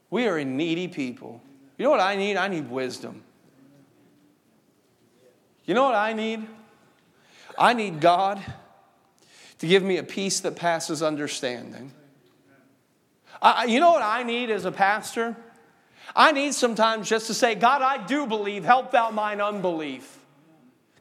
We 0.09 0.27
are 0.27 0.38
a 0.38 0.45
needy 0.45 0.88
people. 0.88 1.41
You 1.79 1.85
know 1.85 1.91
what 1.91 2.01
I 2.01 2.17
need? 2.17 2.35
I 2.35 2.49
need 2.49 2.69
wisdom. 2.69 3.23
You 5.63 5.73
know 5.73 5.85
what 5.85 5.95
I 5.95 6.11
need? 6.11 6.45
I 7.57 7.73
need 7.73 8.01
God 8.01 8.43
to 9.59 9.67
give 9.67 9.81
me 9.81 9.95
a 9.95 10.03
peace 10.03 10.41
that 10.41 10.57
passes 10.57 11.01
understanding. 11.01 11.93
I, 13.41 13.63
you 13.63 13.79
know 13.79 13.91
what 13.91 14.01
I 14.01 14.23
need 14.23 14.49
as 14.49 14.65
a 14.65 14.73
pastor? 14.73 15.37
I 16.13 16.33
need 16.33 16.53
sometimes 16.53 17.07
just 17.07 17.27
to 17.27 17.33
say, 17.33 17.55
God, 17.55 17.81
I 17.81 18.05
do 18.05 18.27
believe, 18.27 18.65
help 18.65 18.91
thou 18.91 19.11
mine 19.11 19.39
unbelief. 19.39 20.19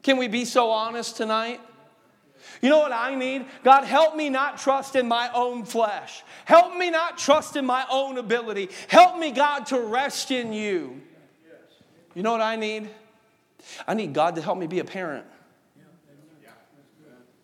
Can 0.01 0.15
we 0.15 0.29
be 0.29 0.45
so 0.45 0.71
honest 0.71 1.17
tonight? 1.17 1.59
You 2.61 2.69
know 2.69 2.79
what 2.79 2.91
I 2.91 3.15
need? 3.15 3.45
God, 3.63 3.85
help 3.85 4.15
me 4.15 4.29
not 4.29 4.57
trust 4.57 4.95
in 4.95 5.07
my 5.07 5.29
own 5.33 5.63
flesh. 5.63 6.23
Help 6.45 6.75
me 6.75 6.89
not 6.89 7.17
trust 7.17 7.55
in 7.55 7.65
my 7.65 7.85
own 7.89 8.17
ability. 8.17 8.69
Help 8.87 9.17
me, 9.17 9.31
God, 9.31 9.67
to 9.67 9.79
rest 9.79 10.31
in 10.31 10.51
you. 10.51 11.01
You 12.15 12.23
know 12.23 12.31
what 12.31 12.41
I 12.41 12.55
need? 12.55 12.89
I 13.87 13.93
need 13.93 14.13
God 14.13 14.35
to 14.35 14.41
help 14.41 14.57
me 14.57 14.67
be 14.67 14.79
a 14.79 14.85
parent. 14.85 15.25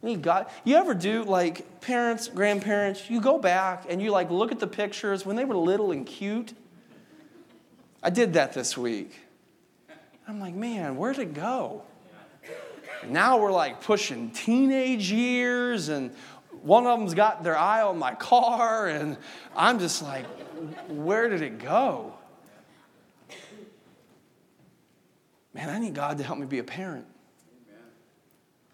Need 0.02 0.22
God. 0.22 0.48
You 0.64 0.76
ever 0.76 0.94
do 0.94 1.24
like 1.24 1.82
parents, 1.82 2.28
grandparents, 2.28 3.10
you 3.10 3.20
go 3.20 3.40
back 3.40 3.86
and 3.90 4.00
you 4.00 4.12
like 4.12 4.30
look 4.30 4.52
at 4.52 4.60
the 4.60 4.68
pictures 4.68 5.26
when 5.26 5.36
they 5.36 5.46
were 5.46 5.56
little 5.56 5.92
and 5.92 6.06
cute? 6.06 6.54
I 8.04 8.12
did 8.12 8.34
that 8.34 8.54
this 8.54 8.78
week. 8.78 9.20
I'm 10.28 10.40
like, 10.40 10.54
man, 10.54 10.98
where'd 10.98 11.18
it 11.18 11.34
go? 11.34 11.84
Now 13.08 13.38
we're 13.38 13.52
like 13.52 13.82
pushing 13.82 14.32
teenage 14.32 15.12
years, 15.12 15.90
and 15.90 16.12
one 16.62 16.88
of 16.88 17.00
them's 17.00 17.14
got 17.14 17.44
their 17.44 17.58
eye 17.58 17.82
on 17.82 17.98
my 17.98 18.16
car, 18.16 18.88
and 18.88 19.18
I'm 19.56 19.80
just 19.80 20.02
like, 20.02 20.26
where 20.88 21.30
did 21.30 21.42
it 21.42 21.60
go? 21.60 22.14
Man, 25.54 25.70
I 25.70 25.80
need 25.80 25.94
God 25.94 26.18
to 26.18 26.24
help 26.24 26.38
me 26.38 26.46
be 26.46 26.60
a 26.60 26.64
parent. 26.64 27.06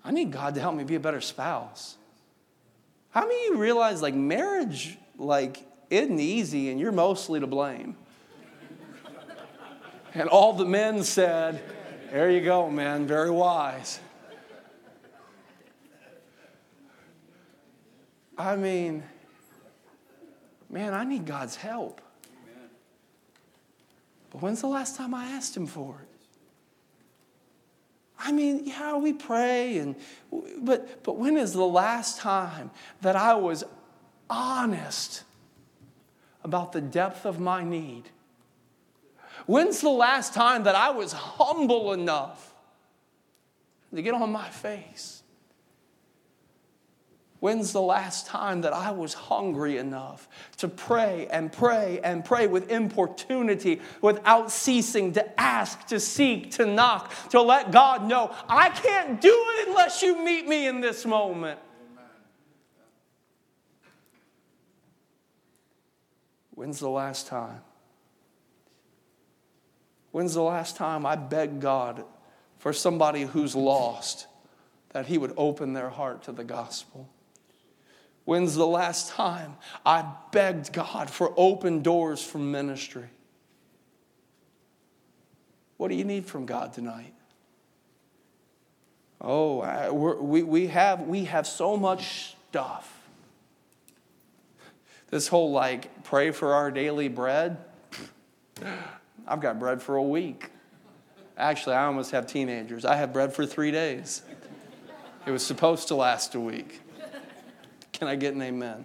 I 0.04 0.12
need 0.12 0.32
God 0.32 0.56
to 0.56 0.62
help 0.62 0.76
me 0.76 0.84
be 0.84 0.96
a 0.96 1.00
better 1.00 1.22
spouse. 1.22 1.96
How 3.12 3.22
many 3.22 3.48
of 3.48 3.54
you 3.54 3.58
realize 3.60 4.02
like 4.02 4.16
marriage 4.16 4.98
like 5.18 5.64
isn't 5.90 6.20
easy 6.20 6.70
and 6.70 6.80
you're 6.80 6.92
mostly 6.92 7.40
to 7.40 7.48
blame? 7.48 7.96
and 10.14 10.28
all 10.28 10.54
the 10.54 10.66
men 10.66 11.04
said, 11.04 11.62
There 12.12 12.32
you 12.32 12.42
go, 12.42 12.70
man, 12.70 13.06
very 13.06 13.30
wise. 13.30 14.00
I 18.42 18.56
mean, 18.56 19.04
man, 20.68 20.96
I 20.96 21.04
need 21.04 21.26
God's 21.26 21.56
help. 21.56 22.02
But 24.32 24.42
when's 24.42 24.62
the 24.62 24.68
last 24.68 24.96
time 24.96 25.14
I 25.14 25.26
asked 25.28 25.56
Him 25.56 25.68
for 25.68 25.98
it? 26.02 26.08
I 28.18 28.32
mean, 28.32 28.66
yeah, 28.66 28.98
we 28.98 29.14
pray, 29.14 29.78
and 29.78 29.96
but 30.60 31.04
but 31.04 31.18
when 31.18 31.38
is 31.38 31.54
the 31.54 31.66
last 31.66 32.20
time 32.20 32.72
that 33.02 33.16
I 33.16 33.36
was 33.36 33.64
honest 34.30 35.24
about 36.44 36.72
the 36.72 36.82
depth 36.82 37.26
of 37.26 37.40
my 37.40 37.64
need? 37.64 38.04
When's 39.46 39.82
the 39.82 39.90
last 39.90 40.34
time 40.34 40.64
that 40.64 40.76
I 40.76 40.92
was 40.92 41.14
humble 41.14 41.94
enough 41.94 42.54
to 43.94 44.02
get 44.02 44.14
on 44.14 44.32
my 44.32 44.50
face? 44.50 45.21
When's 47.42 47.74
the 47.74 47.82
last 47.82 48.28
time 48.28 48.62
that 48.62 48.72
I 48.72 48.92
was 48.92 49.16
hungry 49.16 49.80
enough 49.80 50.30
to 50.58 50.68
pray 50.68 51.26
and 51.32 51.52
pray 51.52 52.00
and 52.04 52.24
pray 52.24 52.46
with 52.46 52.70
importunity, 52.70 53.82
without 54.00 54.52
ceasing 54.52 55.14
to 55.14 55.42
ask, 55.42 55.88
to 55.88 56.00
seek, 56.00 56.52
to 56.52 56.68
knock, 56.68 57.12
to 57.30 57.42
let 57.42 57.72
God 57.72 58.08
know, 58.08 58.32
I 58.48 58.70
can't 58.70 59.20
do 59.20 59.46
it 59.58 59.70
unless 59.70 60.04
you 60.04 60.24
meet 60.24 60.48
me 60.48 60.68
in 60.68 60.82
this 60.82 61.04
moment? 61.04 61.60
When's 66.52 66.80
the 66.80 66.90
last 66.90 67.26
time? 67.26 67.62
When's 70.12 70.36
the 70.36 70.44
last 70.44 70.76
time 70.76 71.08
I 71.08 71.16
begged 71.16 71.60
God 71.60 72.06
for 72.60 72.72
somebody 72.72 73.24
who's 73.24 73.56
lost 73.56 74.28
that 74.90 75.08
He 75.08 75.18
would 75.18 75.34
open 75.38 75.74
their 75.74 75.90
heart 75.90 76.22
to 76.26 76.32
the 76.32 76.44
gospel? 76.44 77.10
When's 78.32 78.56
the 78.56 78.66
last 78.66 79.10
time 79.10 79.58
I 79.86 80.10
begged 80.32 80.72
God 80.72 81.10
for 81.10 81.34
open 81.36 81.82
doors 81.82 82.24
for 82.24 82.38
ministry? 82.38 83.10
What 85.76 85.90
do 85.90 85.96
you 85.96 86.06
need 86.06 86.26
from 86.26 86.46
God 86.46 86.72
tonight? 86.72 87.14
Oh, 89.20 89.60
I, 89.60 89.92
we, 89.92 90.44
we, 90.44 90.68
have, 90.68 91.02
we 91.08 91.26
have 91.26 91.46
so 91.46 91.76
much 91.76 92.38
stuff. 92.48 93.02
This 95.10 95.28
whole 95.28 95.52
like, 95.52 96.06
pray 96.06 96.32
for 96.32 96.54
our 96.54 96.72
daily 96.72 97.10
bread. 97.10 97.58
I've 99.28 99.42
got 99.42 99.60
bread 99.60 99.82
for 99.82 99.98
a 99.98 100.04
week. 100.04 100.52
Actually, 101.38 101.76
I 101.76 101.84
almost 101.84 102.12
have 102.12 102.28
teenagers. 102.28 102.86
I 102.86 102.96
have 102.96 103.12
bread 103.12 103.34
for 103.34 103.46
three 103.46 103.72
days. 103.72 104.22
It 105.26 105.32
was 105.32 105.46
supposed 105.46 105.90
to 105.90 105.96
last 105.96 106.34
a 106.34 106.40
week. 106.40 106.80
Can 108.02 108.08
I 108.08 108.16
get 108.16 108.34
an 108.34 108.42
amen? 108.42 108.84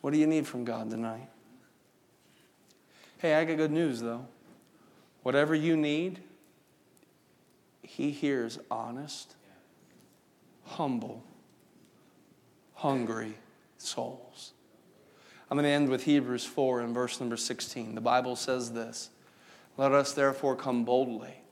What 0.00 0.12
do 0.12 0.18
you 0.18 0.26
need 0.26 0.48
from 0.48 0.64
God 0.64 0.90
tonight? 0.90 1.28
Hey, 3.18 3.34
I 3.34 3.44
got 3.44 3.56
good 3.56 3.70
news 3.70 4.00
though. 4.00 4.26
Whatever 5.22 5.54
you 5.54 5.76
need, 5.76 6.18
He 7.82 8.10
hears 8.10 8.58
honest, 8.68 9.36
humble, 10.64 11.22
hungry 12.74 13.34
souls. 13.76 14.54
I'm 15.48 15.56
going 15.56 15.66
to 15.66 15.70
end 15.70 15.88
with 15.88 16.02
Hebrews 16.02 16.46
4 16.46 16.80
and 16.80 16.92
verse 16.92 17.20
number 17.20 17.36
16. 17.36 17.94
The 17.94 18.00
Bible 18.00 18.34
says 18.34 18.72
this 18.72 19.10
Let 19.76 19.92
us 19.92 20.14
therefore 20.14 20.56
come 20.56 20.84
boldly 20.84 21.42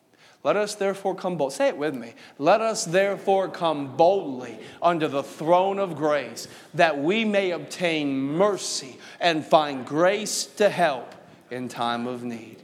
let 0.42 0.56
us 0.56 0.74
therefore 0.74 1.14
come 1.14 1.36
boldly. 1.36 1.56
Say 1.56 1.68
it 1.68 1.76
with 1.76 1.94
me. 1.94 2.14
Let 2.38 2.60
us 2.60 2.84
therefore 2.84 3.48
come 3.48 3.96
boldly 3.96 4.58
unto 4.80 5.08
the 5.08 5.22
throne 5.22 5.78
of 5.78 5.96
grace, 5.96 6.46
that 6.74 6.98
we 6.98 7.24
may 7.24 7.50
obtain 7.50 8.16
mercy 8.16 8.98
and 9.20 9.44
find 9.44 9.84
grace 9.84 10.46
to 10.56 10.68
help 10.68 11.14
in 11.50 11.68
time 11.68 12.06
of 12.06 12.22
need. 12.22 12.62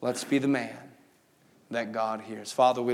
Let's 0.00 0.24
be 0.24 0.38
the 0.38 0.48
man 0.48 0.76
that 1.70 1.92
God 1.92 2.22
hears. 2.22 2.52
Father, 2.52 2.82
we 2.82 2.88